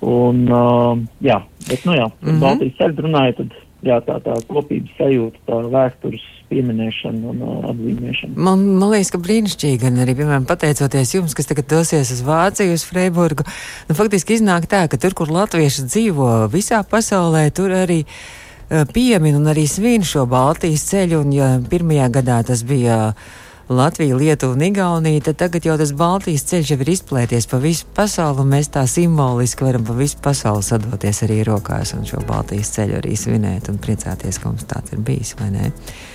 un, 0.00 0.44
uh, 0.48 0.94
jā, 1.24 1.42
bet, 1.68 1.84
nu 1.84 1.98
jā, 1.98 2.08
mm 2.08 2.28
-hmm. 2.28 2.40
Baltijas 2.44 2.78
ceļu 2.80 3.08
runājot, 3.08 3.42
tad 3.42 3.67
jā, 3.86 3.98
tā, 4.06 4.18
tā 4.24 4.34
kopības 4.48 4.96
sajūta, 4.98 5.40
tā 5.48 5.60
vēstures 5.72 6.24
pieminēšana 6.48 7.32
un 7.32 7.42
uh, 7.44 7.56
atzīmēšana. 7.72 8.34
Man, 8.34 8.64
man 8.80 8.92
liekas, 8.94 9.12
ka 9.14 9.20
brīnišķīgi, 9.22 9.80
gan 9.84 10.00
arī, 10.04 10.16
piemēram, 10.18 10.46
pateicoties 10.48 11.14
jums, 11.16 11.36
kas 11.36 11.50
tagad 11.50 11.68
dosies 11.70 12.12
uz 12.14 12.22
Vāciju, 12.26 12.76
uz 12.78 12.86
Freiburgu, 12.88 13.46
nu, 13.88 13.98
faktiski 13.98 14.38
iznāk 14.38 14.68
tā, 14.70 14.86
ka 14.90 15.00
tur, 15.00 15.16
kur 15.18 15.32
latvieši 15.34 15.88
dzīvo 15.90 16.30
visā 16.52 16.80
pasaulē, 16.88 17.48
tur 17.54 17.74
arī 17.84 18.00
uh, 18.04 18.86
piemin 18.94 19.36
un 19.38 19.52
arī 19.52 19.68
svin 19.70 20.06
šo 20.06 20.24
Baltijas 20.30 20.88
ceļu, 20.88 21.20
un 21.26 21.36
ja 21.36 21.52
pirmajā 21.68 22.08
gadā 22.18 22.40
tas 22.48 22.64
bija 22.66 23.02
uh, 23.12 23.36
Latvija, 23.68 24.16
Lietuva 24.16 24.52
un 24.56 24.62
Igaunija, 24.64 25.20
tad 25.28 25.36
tagad 25.42 25.66
jau 25.68 25.76
tas 25.76 25.92
Baltijas 25.92 26.46
ceļš 26.48 26.72
jau 26.72 26.78
ir 26.80 26.90
izplēties 26.94 27.48
pa 27.50 27.60
visu 27.60 27.84
pasauli, 27.96 28.40
un 28.40 28.48
mēs 28.54 28.70
tā 28.72 28.86
simboliski 28.88 29.66
varam 29.66 29.84
pa 29.84 29.96
visu 29.98 30.16
pasauli 30.24 30.64
sadoties 30.64 31.20
arī 31.26 31.42
rokās 31.44 31.92
un 31.92 32.08
šo 32.08 32.22
Baltijas 32.28 32.72
ceļu 32.78 32.96
arī 33.02 33.16
svinēt 33.20 33.68
un 33.68 33.76
priecāties, 33.82 34.40
ka 34.40 34.48
mums 34.48 34.64
tāds 34.70 34.96
ir 34.96 35.04
bijis, 35.04 35.34
vai 35.40 35.50
ne? 35.52 35.72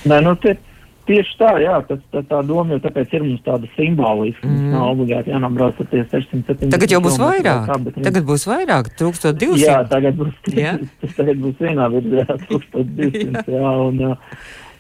Nē, 0.10 0.22
nu, 0.26 0.34
tie, 0.42 0.58
Tieši 1.04 1.34
tā, 1.36 1.50
jā, 1.60 1.74
tas, 1.84 2.00
tā, 2.16 2.22
tā 2.30 2.38
doma 2.48 2.78
jau 2.78 2.82
tāpēc 2.86 3.12
ir 3.18 3.24
mums 3.26 3.42
tāda 3.44 3.68
simboliska. 3.76 4.48
Mm. 4.48 4.70
Nav 4.72 4.92
obligāti 4.94 5.34
jānobrauc 5.34 5.82
ar 5.84 5.90
tie 5.92 6.04
670. 6.06 6.72
Tagad 6.72 6.94
jau 6.96 7.02
būs 7.04 7.18
vairāk. 7.20 7.66
Kā, 7.68 7.76
bet, 7.84 7.98
tagad 8.06 8.28
būs 8.30 8.46
vairāk, 8.48 8.88
1200. 9.02 9.60
Jā, 9.60 9.82
tagad 9.92 10.16
būs, 10.22 10.38
jā? 10.56 10.78
tas 11.04 11.16
tagad 11.20 11.42
būs 11.44 11.60
vienā 11.60 11.90
virzā, 11.92 12.38
1200. 12.54 13.44
jā, 13.52 13.74
un, 13.84 14.00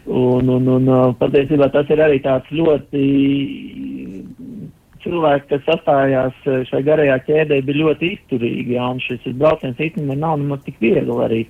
Un, 0.04 0.50
un, 0.52 0.68
un 0.68 1.13
patiesībā 1.16 1.70
tas 1.72 1.88
ir 1.94 2.02
arī 2.04 2.18
tāds 2.24 2.50
ļoti 2.52 3.04
cilvēki, 5.04 5.48
kas 5.52 5.63
sastājās 5.68 6.50
šai 6.70 6.82
garajā 6.84 7.20
ķēdē, 7.28 7.62
bija 7.68 7.86
ļoti 7.86 8.10
izturīgi. 8.18 8.76
Jā, 8.76 8.89
un 8.96 9.00
šis 9.04 9.24
brauciens 9.39 9.80
īstenībā 9.80 10.18
nav 10.20 10.39
nemaz 10.42 10.63
tik 10.66 10.80
viegli 10.84 11.18
arī 11.28 11.42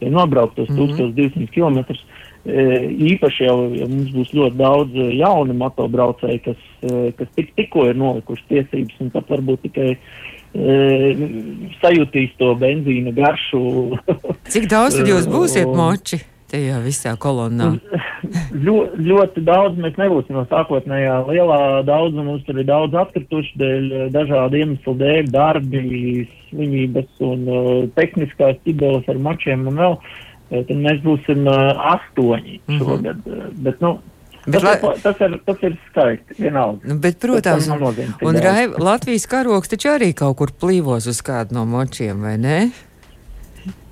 ja 0.00 0.10
nobraukt 0.10 0.56
tos 0.56 0.68
mm 0.68 0.76
-hmm. 0.76 1.12
1200 1.14 1.46
km. 1.54 1.78
Īpaši 3.12 3.44
jau 3.44 3.74
ja 3.74 3.86
mums 3.86 4.10
būs 4.16 4.32
ļoti 4.32 4.56
daudz 4.56 4.94
jaunu 5.12 5.54
motobraucēju, 5.54 6.40
kas, 6.44 6.56
kas 7.16 7.28
tik, 7.36 7.54
tikko 7.56 7.86
ir 7.86 7.96
nolikuši 7.96 8.44
tiesības 8.48 9.00
un 9.00 9.10
pat 9.10 9.28
varbūt 9.28 9.60
tikai 9.62 9.90
e, 10.54 11.16
sajutīs 11.82 12.30
to 12.38 12.54
benzīna 12.54 13.12
garšu. 13.12 13.98
Cik 14.48 14.70
daudz 14.70 14.96
tad 14.96 15.08
jūs 15.08 15.28
būsiet 15.28 15.68
moči? 15.82 16.22
Tajā 16.50 16.80
visā 16.82 17.14
kolonnā. 17.20 17.72
Ļo, 18.64 18.76
ļoti 18.98 19.42
daudz 19.46 19.78
mēs 19.80 19.96
nebūsim 19.98 20.36
no 20.36 20.44
sākotnējā 20.50 21.16
lielā 21.28 21.60
daudz, 21.86 22.18
mums 22.18 22.44
tur 22.46 22.58
ir 22.60 22.66
daudz 22.68 22.94
atkrituši 23.00 23.58
dēļ 23.60 23.88
dažādu 24.14 24.60
iemeslu 24.60 24.94
dēļ, 25.00 25.30
darbi, 25.34 25.82
slimības 26.50 27.24
un 27.26 27.46
uh, 27.46 27.70
tehniskās 27.96 28.58
ķibeles 28.66 29.08
ar 29.10 29.22
mačiem 29.22 29.66
un 29.70 29.80
vēl. 29.82 29.98
Tad 30.50 30.70
mēs 30.74 30.98
būsim 31.04 31.46
uh, 31.46 31.78
astoņi 31.94 32.56
mm 32.58 32.62
-hmm. 32.66 32.78
šogad. 32.82 33.28
Bet, 33.62 33.78
nu, 33.80 33.98
Bet, 34.46 34.62
tas, 34.62 34.82
ir, 34.82 35.00
tas, 35.02 35.18
ir, 35.20 35.34
tas 35.46 35.62
ir 35.62 35.74
skaisti. 35.90 36.34
Vienalga. 36.38 36.80
Nu, 36.88 36.96
bet, 36.98 37.18
protams, 37.20 37.68
un, 37.68 38.14
un 38.24 38.38
Rai, 38.40 38.68
Latvijas 38.72 39.26
karoks 39.28 39.68
taču 39.68 39.92
arī 39.92 40.14
kaut 40.16 40.38
kur 40.40 40.52
plīvos 40.52 41.08
uz 41.10 41.20
kādu 41.20 41.58
no 41.58 41.66
močiem, 41.68 42.22
vai 42.24 42.38
ne? 42.40 42.70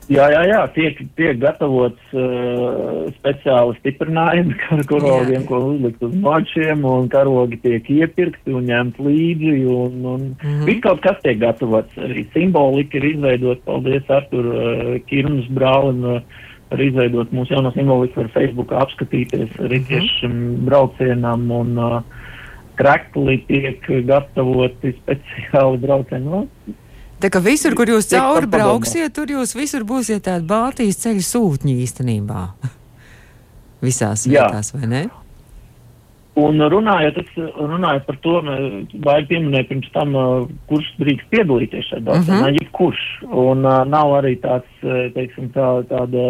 Jā, 0.08 0.24
jā, 0.32 0.40
jā 0.48 0.60
tiek, 0.72 1.00
tiek 1.18 1.36
gatavots 1.42 2.12
uh, 2.16 3.08
speciāli 3.18 3.76
stiprinājumi 3.82 4.56
ar 4.72 4.80
karogiem, 4.88 5.44
ko 5.48 5.60
uzlikt 5.74 6.04
uz 6.06 6.14
mačiem, 6.22 6.84
un 6.88 7.10
karogi 7.12 7.58
tiek 7.60 7.90
iepirkti 7.92 8.54
un 8.56 8.64
ņemt 8.70 9.02
līdzi, 9.04 9.52
un, 9.68 9.98
un 10.00 10.22
mm 10.30 10.38
-hmm. 10.40 10.64
viss 10.64 10.84
kaut 10.86 11.02
kas 11.04 11.20
tiek 11.24 11.36
gatavots. 11.42 11.92
Arī 12.00 12.24
simbolika 12.32 12.96
ir 12.96 13.04
izveidota, 13.10 13.60
paldies 13.68 14.08
Artur 14.08 14.48
uh, 14.54 14.94
Kirmas 15.10 15.50
brālim, 15.52 16.00
uh, 16.16 16.44
ar 16.72 16.80
izveidot 16.80 17.32
mūsu 17.32 17.52
jauno 17.52 17.72
simboliku, 17.76 18.22
var 18.22 18.32
Facebook 18.32 18.72
apskatīties 18.72 19.60
arī 19.60 19.84
tieši 19.92 20.26
mm 20.26 20.32
-hmm. 20.32 20.64
braucienam, 20.64 21.50
un 21.50 21.78
uh, 21.78 22.02
krekli 22.80 23.38
tiek 23.46 23.84
gatavoti 24.06 24.94
speciāli 25.02 25.78
braucieni. 25.78 26.24
Nu, 26.24 26.46
Tā 27.18 27.31
kā 27.35 27.40
visur, 27.42 27.74
kur 27.74 27.90
jūs 27.90 28.07
cauri 28.12 28.46
brauksiet, 28.50 29.11
tur 29.14 29.31
jūs 29.33 29.57
visur 29.59 29.83
būsiet 29.87 30.22
tādi 30.28 30.46
Baltijas 30.46 31.00
ceļu 31.02 31.24
sūtņi 31.26 31.81
īstenībā. 31.83 32.42
Visās 33.87 34.26
Jā. 34.26 34.46
vietās, 34.46 34.70
vai 34.74 34.90
ne? 34.90 35.09
Un 36.38 36.62
runājot, 36.70 37.16
runājot 37.59 38.04
par 38.07 38.16
to, 38.22 38.37
vai 39.02 39.16
pieminēju 39.26 39.66
pirms 39.72 39.88
tam, 39.90 40.14
kurš 40.70 40.92
drīkst 41.00 41.26
piedalīties 41.33 41.88
šajā 41.88 42.04
darbā, 42.07 42.22
uh 42.22 42.44
-huh. 42.44 42.54
jebkurš. 42.61 43.02
Un 43.26 43.66
uh, 43.66 43.83
nav 43.83 44.14
arī 44.20 44.37
tāds, 44.38 44.70
teiksim, 45.16 45.50
tā, 45.50 45.83
tāda, 45.90 46.26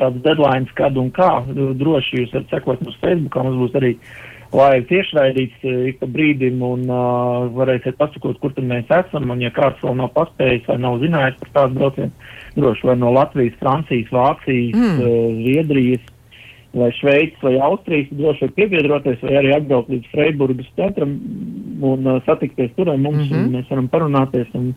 tāds 0.00 0.22
deadlines, 0.24 0.72
kad 0.80 0.96
un 0.96 1.12
kā. 1.12 1.44
Droši 1.52 2.22
jūs 2.22 2.32
varat 2.32 2.56
sekot 2.56 2.80
mums 2.80 3.00
Facebookā, 3.04 3.44
mums 3.44 3.60
būs 3.60 3.80
arī 3.82 3.92
uh, 3.96 4.31
lai 4.52 4.82
tiešraidīts 4.88 5.64
eh, 5.64 5.88
ik 5.92 5.98
pa 6.02 6.06
brīdim 6.06 6.62
un 6.66 6.84
uh, 6.90 7.48
varēsiet 7.56 7.96
pasakot, 7.96 8.38
kur 8.42 8.52
tad 8.52 8.64
mēs 8.68 8.90
esam, 8.92 9.30
un 9.32 9.40
ja 9.40 9.50
kāds 9.50 9.80
vēl 9.84 9.96
nav 9.96 10.10
paspējis 10.16 10.66
vai 10.68 10.78
nav 10.78 10.98
zinājis 11.00 11.38
par 11.40 11.52
tādu 11.56 11.78
braucienu, 11.80 12.10
droši 12.56 12.86
vai 12.90 12.96
no 13.00 13.12
Latvijas, 13.16 13.56
Francijas, 13.60 14.10
Vācijas, 14.12 14.74
Mm. 14.76 14.98
mm. 14.98 15.38
Zviedrijas 15.42 16.00
vai 16.74 16.90
Šveices 16.96 17.42
vai 17.42 17.54
Austrijas, 17.60 18.08
droši 18.10 18.40
vien 18.46 18.52
piebiedroties 18.56 19.22
vai 19.22 19.34
arī 19.40 19.54
atbraukt 19.56 19.90
līdz 19.92 20.10
Freiburgas 20.12 20.70
teatram 20.76 21.16
un 21.82 22.06
uh, 22.06 22.22
satikties 22.26 22.70
tur 22.76 22.88
ar 22.90 22.96
mums, 22.96 23.16
mm 23.16 23.32
Mhm. 23.32 23.34
-hmm. 23.34 23.46
un 23.46 23.52
mēs 23.56 23.70
varam 23.70 23.88
parunāties. 23.88 24.54
Un, 24.54 24.74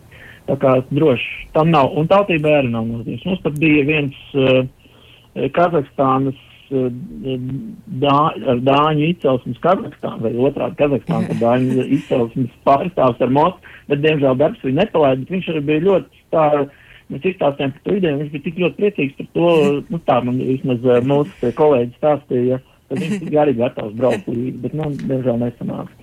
tā 0.48 0.56
kā 0.56 0.82
droši 0.90 1.48
tam 1.52 1.70
nav. 1.70 1.90
Un 1.98 2.06
tautība 2.08 2.48
arī 2.60 2.70
nav 2.70 2.84
nozīmes. 2.86 3.24
Mums 3.26 3.40
pat 3.42 3.58
bija 3.58 3.84
viens 3.84 4.14
uh, 4.34 4.64
Kazahstānas 5.52 6.34
uh, 6.34 6.55
dā, 6.70 8.16
ar 8.52 8.62
dāņu 8.66 9.10
izcelsmes 9.10 9.60
Kazahstānu 9.64 10.24
vai 10.24 10.32
otrādi 10.48 10.78
Kazahstānu 10.80 11.34
ar 11.34 11.40
dāņu 11.42 11.86
izcelsmes 11.98 12.54
pārstāvs 12.66 13.22
ar 13.22 13.34
motu, 13.38 13.74
bet 13.90 14.02
diemžēl 14.04 14.38
darbs 14.40 14.64
viņu 14.64 14.80
nepalaida, 14.80 15.22
bet 15.22 15.34
viņš 15.36 15.50
arī 15.52 15.62
bija 15.70 15.84
ļoti 15.86 16.24
tā, 16.34 16.46
mēs 17.12 17.28
izstāstījām 17.32 17.74
par 17.76 17.84
to 17.86 17.98
ideju, 17.98 18.20
viņš 18.22 18.32
bija 18.34 18.46
tik 18.48 18.62
ļoti 18.64 18.80
priecīgs 18.80 19.18
par 19.20 19.30
to, 19.38 19.52
nu 19.94 20.02
tā 20.10 20.18
man 20.26 20.42
vismaz 20.42 20.88
uh, 20.88 20.98
mūsu 21.12 21.52
kolēģi 21.60 22.00
stāstīja, 22.00 22.60
ka 22.88 23.00
viņš 23.02 23.38
arī 23.42 23.56
gatavs 23.60 23.96
braukt 23.98 24.28
līdzi, 24.30 24.58
bet 24.64 24.76
nu, 24.78 24.90
diemžēl 25.06 25.40
nesanāks. 25.42 25.95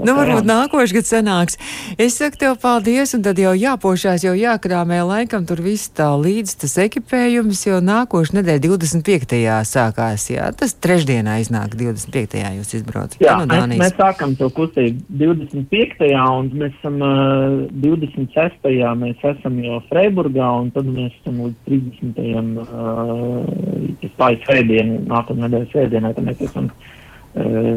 Nu, 0.00 0.14
varbūt 0.16 0.46
nākošais 0.48 0.94
gads 0.96 1.10
sanāks. 1.12 1.58
Es 2.00 2.16
saku 2.20 2.38
tev 2.40 2.56
paldies, 2.62 3.12
un 3.16 3.24
tad 3.24 3.38
jau 3.40 3.52
jāpošās, 3.56 4.24
jau 4.24 4.32
jākrāmē 4.36 5.00
laikam 5.06 5.44
tur 5.48 5.60
viss 5.64 5.90
tā 5.96 6.08
līdz 6.16 6.54
tas 6.62 6.76
ekipējums, 6.86 7.62
jo 7.66 7.80
nākošais 7.84 8.34
nedēļa 8.38 8.62
25. 8.64 9.40
sākās, 9.68 10.26
jā. 10.32 10.50
Tas 10.56 10.76
trešdienā 10.80 11.40
iznāk 11.44 11.76
25. 11.78 12.40
jūs 12.58 12.74
izbraucat. 12.80 13.18
Jā, 13.22 13.36
no 13.40 13.48
mēs, 13.50 13.64
Dānijas. 13.64 13.82
mēs 13.84 13.98
sākam 13.98 14.36
to 14.40 14.50
kustību 14.56 15.04
25. 15.20 16.08
un 16.40 16.52
mēs 16.62 16.78
esam 16.80 17.00
uh, 17.04 17.66
26. 17.84 18.70
mēs 19.02 19.26
esam 19.34 19.58
jau 19.64 19.82
Freiburgā 19.90 20.48
un 20.62 20.72
tad 20.74 20.88
mēs 20.88 21.12
esam 21.20 21.44
līdz 21.44 21.60
30. 21.68 22.64
Uh, 22.64 23.92
tas 24.00 24.16
pāri 24.20 24.40
svētdienu, 24.46 25.02
nākamā 25.10 25.46
nedēļa 25.46 25.70
svētdienā, 25.74 26.14
tad 26.16 26.28
mēs 26.30 26.42
esam 26.48 26.70
uh, 26.70 26.88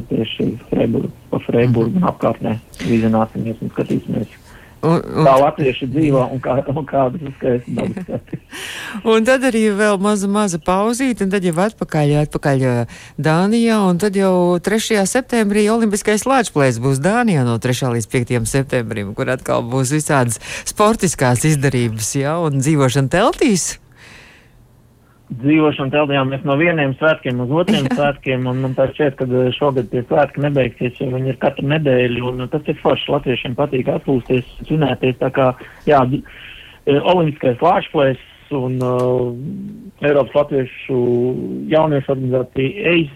tieši 0.10 0.50
Freiburg, 0.70 1.12
pa 1.32 1.42
Freiburgu 1.48 2.00
un 2.00 2.08
apkārtnē 2.12 2.58
vizināsimies 2.84 3.62
un 3.64 3.74
skatīsimies, 3.74 4.40
Un, 4.84 4.98
kā 5.00 5.32
un, 5.38 5.42
latvieši 5.46 5.88
dzīvo 5.94 6.22
un, 6.36 6.40
kā, 6.44 6.58
un 6.68 6.84
kādas 6.84 7.22
skaistas 7.38 7.72
dabas 7.78 8.04
skati. 8.04 8.40
un 9.08 9.28
tad 9.28 9.46
arī 9.48 9.62
vēl 9.80 10.00
maza, 10.04 10.28
maza 10.28 10.60
pauzīte, 10.60 11.24
un 11.24 11.32
tad 11.32 11.46
jau 11.48 11.54
atpakaļ, 11.64 12.12
atpakaļ 12.26 12.66
ā, 12.68 12.74
Dānijā, 13.16 13.78
un 13.88 14.02
tad 14.04 14.20
jau 14.20 14.60
3. 14.60 15.00
septembrī 15.08 15.70
Olimpiskais 15.72 16.28
lāčplēs 16.28 16.82
būs 16.84 17.00
Dānijā 17.04 17.46
no 17.48 17.56
3. 17.64 17.94
līdz 17.96 18.10
5. 18.12 18.36
septembrim, 18.52 19.16
kur 19.16 19.32
atkal 19.32 19.64
būs 19.64 19.96
visādas 19.96 20.42
sportiskās 20.68 21.48
izdarības, 21.48 22.12
jā, 22.20 22.36
un 22.44 22.60
dzīvošana 22.60 23.14
teltīs. 23.16 23.78
Dzīvošanu 25.32 25.94
teltījām 25.94 26.30
mēs 26.34 26.44
no 26.48 26.56
vieniem 26.60 26.94
svētkiem 27.00 27.40
uz 27.46 27.52
otriem 27.64 27.88
svētkiem, 27.98 28.48
un 28.50 28.62
man 28.66 28.76
tā 28.78 28.90
šķiet, 28.92 29.16
ka 29.20 29.28
eh, 29.30 29.50
šogad 29.56 29.90
tie 29.92 30.04
svētki 30.06 30.44
nebeigsies, 30.44 31.00
jo 31.00 31.10
viņi 31.14 31.34
ir 31.34 31.40
katru 31.42 31.68
nedēļu, 31.72 32.26
un 32.30 32.48
tas 32.52 32.68
ir 32.68 32.80
forši. 32.82 33.12
Latviešiem 33.16 33.58
patīk 33.60 33.90
atpūsties, 33.94 34.46
svinēties, 34.68 35.18
tā 35.22 35.32
kā, 35.34 35.50
jā, 35.90 36.04
eh, 36.14 37.00
olimpiskais 37.00 37.62
lāčplēs 37.64 38.30
un 38.54 38.76
uh, 38.86 40.06
Eiropas 40.06 40.36
Latviešu 40.36 40.98
jauniešu 41.72 42.12
organizācija 42.14 42.92
EIZ, 42.92 43.14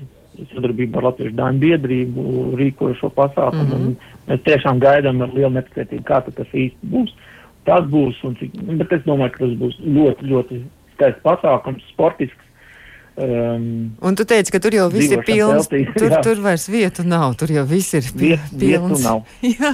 sadarbībā 0.56 0.98
ar 0.98 1.10
Latviešu 1.12 1.36
dāņu 1.38 1.62
biedrību, 1.62 2.24
rīkoja 2.58 2.98
šo 3.02 3.12
pasākumu, 3.14 3.68
Mhm. 3.68 3.82
mm 3.82 3.84
-hmm. 3.84 3.88
un 3.88 4.32
mēs 4.32 4.44
tiešām 4.48 4.80
gaidām 4.80 5.22
ar 5.22 5.34
lielu 5.34 5.54
nepacietību, 5.60 6.04
kā 6.04 6.22
tas 6.26 6.48
īsti 6.54 6.90
būs. 6.94 7.14
Tas 7.66 7.84
būs, 7.86 8.16
un 8.24 8.36
cik, 8.40 8.52
bet 8.78 8.92
es 8.94 9.04
domāju, 9.04 9.32
ka 9.32 9.40
tas 9.46 9.54
būs 9.60 9.76
ļoti, 9.84 10.26
ļoti 10.32 10.62
skaists 10.98 11.24
pasākums, 11.26 11.86
sportisks. 11.94 12.44
Um, 13.18 13.96
Un 14.06 14.14
tu 14.14 14.22
teici, 14.30 14.52
ka 14.54 14.60
tur 14.62 14.76
jau 14.78 14.84
viss 14.94 15.10
ir 15.10 15.24
pilns. 15.26 15.66
teltīs, 15.66 15.88
Tur, 15.98 16.12
jā. 16.14 16.20
tur 16.22 16.38
vairs 16.44 16.68
vietu 16.70 17.02
nav, 17.02 17.32
tur 17.40 17.50
jau 17.50 17.64
viss 17.66 17.96
ir 17.98 18.06
pi- 18.14 18.28
Viet, 18.36 18.44
vietu 18.54 18.84
pilns. 18.92 19.02
nav. 19.02 19.24
Jā. 19.42 19.72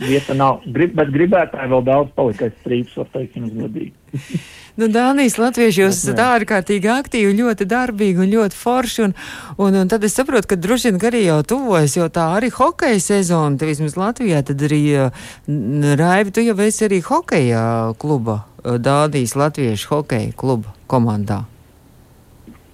Vieta 0.00 0.32
nav. 0.38 0.62
Grib, 0.72 0.94
bet 0.96 1.10
gribētāji 1.12 1.68
vēl 1.68 1.84
daudz 1.84 2.14
palikais 2.16 2.54
strīps, 2.62 2.96
var 2.96 3.10
teikt, 3.12 3.36
jums 3.36 3.52
godīgi. 3.60 3.92
Nu, 4.78 4.86
Dānijas 4.94 5.34
latvieši 5.42 5.80
jūs 5.82 5.96
esat 6.06 6.20
ārkārtīgi 6.22 6.86
aktīvi, 6.86 7.32
ļoti 7.42 7.64
darbīgi 7.66 8.22
un 8.24 8.28
ļoti 8.30 8.54
forši. 8.56 9.00
Un, 9.08 9.14
un, 9.58 9.74
un 9.82 9.88
tad 9.90 10.04
es 10.06 10.14
saprotu, 10.14 10.46
ka 10.52 10.56
droši 10.56 10.92
vien 10.92 11.00
arī 11.10 11.22
jau 11.26 11.40
tuvojas, 11.50 11.96
jo 11.98 12.06
tā 12.14 12.28
arī 12.38 12.48
hokeja 12.54 13.00
sezona, 13.02 13.58
vismaz 13.58 13.98
Latvijā, 13.98 14.40
tad 14.46 14.62
arī 14.68 14.80
n- 15.50 15.96
Raivi, 15.98 16.30
tu 16.30 16.46
jau 16.46 16.54
esi 16.62 16.86
arī 16.86 17.02
hokeja 17.04 17.64
kluba, 17.98 18.44
uh, 18.64 18.78
Dānijas 18.82 19.36
latviešu 19.38 19.92
hokeja 19.92 20.34
kluba 20.38 20.74
komandā. 20.90 21.44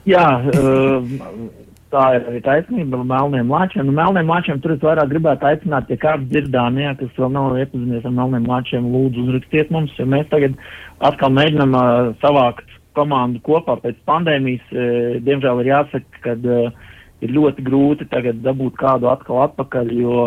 Jā, 0.08 0.26
uh, 0.52 1.14
tā 1.94 2.04
ir 2.18 2.28
arī 2.28 2.40
taisnība 2.44 3.00
melniem 3.06 3.52
lāčiem. 3.52 3.86
Nu, 3.88 3.94
melniem 3.96 4.30
lāčiem 4.30 4.60
tur 4.60 4.74
es 4.74 4.82
vairāk 4.84 5.12
gribētu 5.12 5.48
aicināt, 5.48 5.90
ja 5.92 6.00
kāds 6.00 6.28
dzirdānijā, 6.32 6.94
kas 7.00 7.18
vēl 7.18 7.32
nav 7.36 7.58
iepazinies 7.60 8.04
ar 8.04 8.16
melniem 8.16 8.48
lāčiem, 8.50 8.88
lūdzu 8.92 9.26
uzrakstiet 9.26 9.70
mums, 9.74 9.94
jo 9.98 10.08
mēs 10.10 10.26
tagad 10.32 10.56
atkal 11.04 11.32
mēģinam 11.36 11.76
uh, 11.78 12.10
savākt 12.24 12.68
komandu 12.98 13.40
kopā 13.46 13.78
pēc 13.82 14.00
pandēmijas. 14.08 14.66
Uh, 14.74 15.22
diemžēl 15.26 15.62
ir 15.62 15.72
jāsaka, 15.72 16.24
ka 16.26 16.36
uh, 16.36 16.90
ir 17.24 17.34
ļoti 17.34 17.64
grūti 17.64 18.08
tagad 18.10 18.42
dabūt 18.44 18.76
kādu 18.80 19.08
atkal 19.12 19.44
atpakaļ, 19.46 19.92
jo 19.96 20.24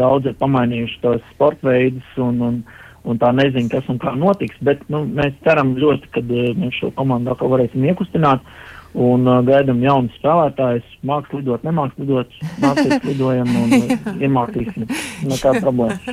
daudz 0.00 0.30
ir 0.30 0.38
pamainījuši 0.40 1.00
tos 1.02 1.24
sporta 1.34 1.68
veidus 1.68 2.20
un, 2.22 2.40
un, 2.48 2.60
un 3.04 3.20
tā 3.20 3.30
nezinu, 3.36 3.70
kas 3.72 3.86
un 3.92 4.00
kā 4.02 4.14
notiks. 4.18 4.58
Bet 4.64 4.82
nu, 4.92 5.04
mēs 5.06 5.36
ceram 5.46 5.76
ļoti, 5.78 6.10
ka 6.14 6.24
uh, 6.24 6.50
mēs 6.58 6.80
šo 6.80 6.90
komandu 6.98 7.34
atkal 7.34 7.52
varēsim 7.54 7.86
iekustināt. 7.90 8.44
Un 8.98 9.28
uh, 9.28 9.42
gaidām 9.44 9.82
jaunus 9.84 10.14
spēlētājus, 10.18 10.86
mākslinieks 11.06 11.44
lidot, 11.44 11.66
nemākslinieks 11.68 12.08
lidot, 12.08 12.38
mākslinieks 12.64 13.10
lidojam 13.10 13.50
un 13.62 13.74
uh, 13.76 14.14
iemācīsim. 14.16 14.88
Nekāda 15.28 15.62
problēma. 15.66 15.98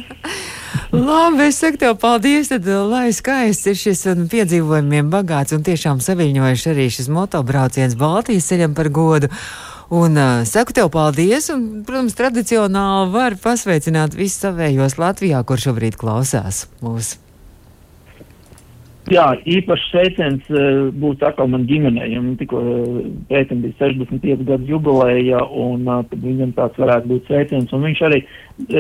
Labi, 0.96 1.48
es 1.48 1.58
saku 1.60 1.80
tev 1.82 1.96
paldies, 2.00 2.50
tad 2.52 2.68
lai 2.68 3.08
skaists 3.16 3.68
ir 3.72 3.78
šis 3.80 4.04
un 4.12 4.28
piedzīvojumiem 4.32 5.08
bagāts 5.12 5.56
un 5.56 5.64
tiešām 5.66 6.02
saviņojuši 6.04 6.70
arī 6.72 6.90
šis 6.94 7.10
motobrauciens 7.12 7.98
Baltijas 8.00 8.52
ceļam 8.52 8.76
par 8.78 8.92
godu. 8.94 9.32
Un 9.90 10.18
uh, 10.18 10.42
saku 10.50 10.74
tev 10.74 10.90
paldies, 10.90 11.52
un, 11.54 11.84
protams, 11.86 12.16
tradicionāli 12.18 13.12
var 13.14 13.36
pasveicināt 13.38 14.18
visus 14.18 14.42
savējos 14.42 14.98
Latvijā, 14.98 15.44
kur 15.46 15.62
šobrīd 15.62 15.98
klausās 16.02 16.66
mūsu. 16.82 17.22
Jā, 19.14 19.28
īpašs 19.46 19.84
sveiciens 19.92 20.48
uh, 20.50 20.88
būs 20.90 21.22
atkal 21.22 21.52
man 21.54 21.68
ģimenei. 21.70 22.18
Tikko 22.40 22.64
pētam 23.30 23.62
bija 23.62 23.78
65 23.84 24.42
gadu 24.48 24.66
jubileja, 24.72 25.44
un 25.46 25.86
uh, 25.86 26.02
viņam 26.10 26.56
tāds 26.58 26.82
varētu 26.82 27.12
būt 27.12 27.30
sveiciens. 27.30 27.76
Un 27.78 27.86
viņš 27.86 28.02
arī 28.10 28.24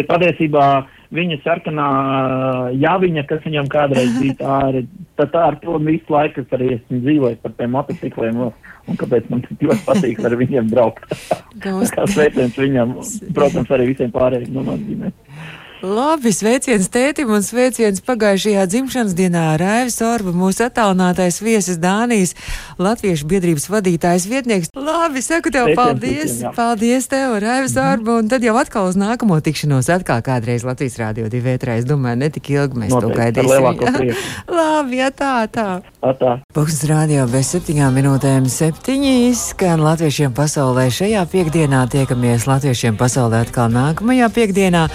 patiesībā 0.10 0.65
viņa 1.13 1.38
sarkanā 1.44 1.89
uh, 2.02 2.74
jāviņa, 2.82 3.28
kas 3.30 3.46
viņam 3.46 3.70
kādreiz 3.70 4.18
bija 4.18 4.39
tā, 4.41 4.58
arī, 4.72 4.88
tā 5.19 5.41
ar 5.49 5.58
to 5.62 5.78
visu 5.84 6.13
laiku 6.13 6.43
es 6.43 6.56
arī 6.56 6.71
esmu 6.75 7.01
dzīvojis 7.04 7.41
par 7.43 7.54
tiem 7.60 7.75
motocikliem, 7.75 8.41
un 8.86 8.99
kāpēc 9.01 9.30
man 9.32 9.43
tik 9.45 9.63
ļoti 9.67 9.86
patīk 9.88 10.23
ar 10.25 10.36
viņiem 10.41 10.71
braukt. 10.71 11.06
Kā 11.63 12.08
sveiciens 12.12 12.58
viņam, 12.60 12.97
protams, 13.36 13.71
arī 13.71 13.91
visiem 13.93 14.12
pārējiem 14.15 14.51
no 14.56 14.65
manas 14.67 14.84
ģimenes. 14.89 15.54
Labi, 15.84 16.32
sveiciens 16.32 16.88
tētim 16.88 17.34
un 17.36 17.42
sveiciens 17.44 18.00
pagājušajā 18.08 18.62
dzimšanas 18.72 19.16
dienā 19.18 19.44
Raivis 19.60 19.98
Orba, 20.06 20.32
mūsu 20.32 20.64
attālinātais 20.64 21.42
viesis 21.44 21.76
Dānijas 21.84 22.32
Latviešu 22.80 23.28
biedrības 23.28 23.68
vadītājs 23.68 24.28
vietnieks. 24.32 24.72
Labi, 24.72 25.20
saku 25.26 25.52
tev 25.52 25.68
Sveiciens 25.68 25.82
paldies, 25.82 26.38
jā. 26.46 26.54
paldies 26.56 27.10
tev, 27.12 27.36
Raivis 27.44 27.76
Orba, 27.82 28.16
un 28.22 28.32
tad 28.32 28.46
jau 28.48 28.56
atkal 28.56 28.88
uz 28.88 28.96
nākamo 29.00 29.42
tikšanos, 29.44 29.90
atkal 29.92 30.24
kādreiz 30.24 30.64
Latvijas 30.64 30.96
rādio 31.02 31.28
divi 31.28 31.50
vētrā. 31.50 31.76
Es 31.82 31.90
domāju, 31.90 32.22
ne 32.24 32.32
tik 32.32 32.54
ilgi 32.56 32.86
mēs 32.86 32.96
to 32.96 33.04
Noteikti, 33.10 33.44
ar 33.44 33.76
gaidīsim. 33.76 34.24
Labi, 34.60 35.02
jā, 35.02 35.12
tā, 35.12 35.34
tā. 35.52 35.68
Atā. 36.06 36.38
Pūkstens 36.56 36.88
rādio 36.88 37.28
bez 37.28 37.52
septiņām 37.52 38.00
minūtēm 38.00 38.48
septiņi 38.48 39.34
skan 39.36 39.84
latviešiem 39.84 40.32
pasaulē. 40.38 40.88
Šajā 40.94 41.28
piekdienā 41.36 41.84
tiekamies 41.92 42.48
latviešiem 42.48 42.96
pasaulē 43.00 43.44
atkal 43.44 43.74
nākamajā 43.74 44.32
piekdienā. 44.40 44.88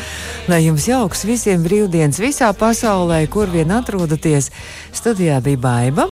Lai 0.48 0.62
jums 0.70 0.86
jauks 0.86 1.24
visiem 1.26 1.64
brīvdienas 1.64 2.20
visā 2.22 2.52
pasaulē, 2.54 3.24
kur 3.32 3.50
vien 3.50 3.72
atrodaties. 3.74 4.52
Studijā 4.94 5.40
bija 5.42 5.58
Baiva 5.58 6.06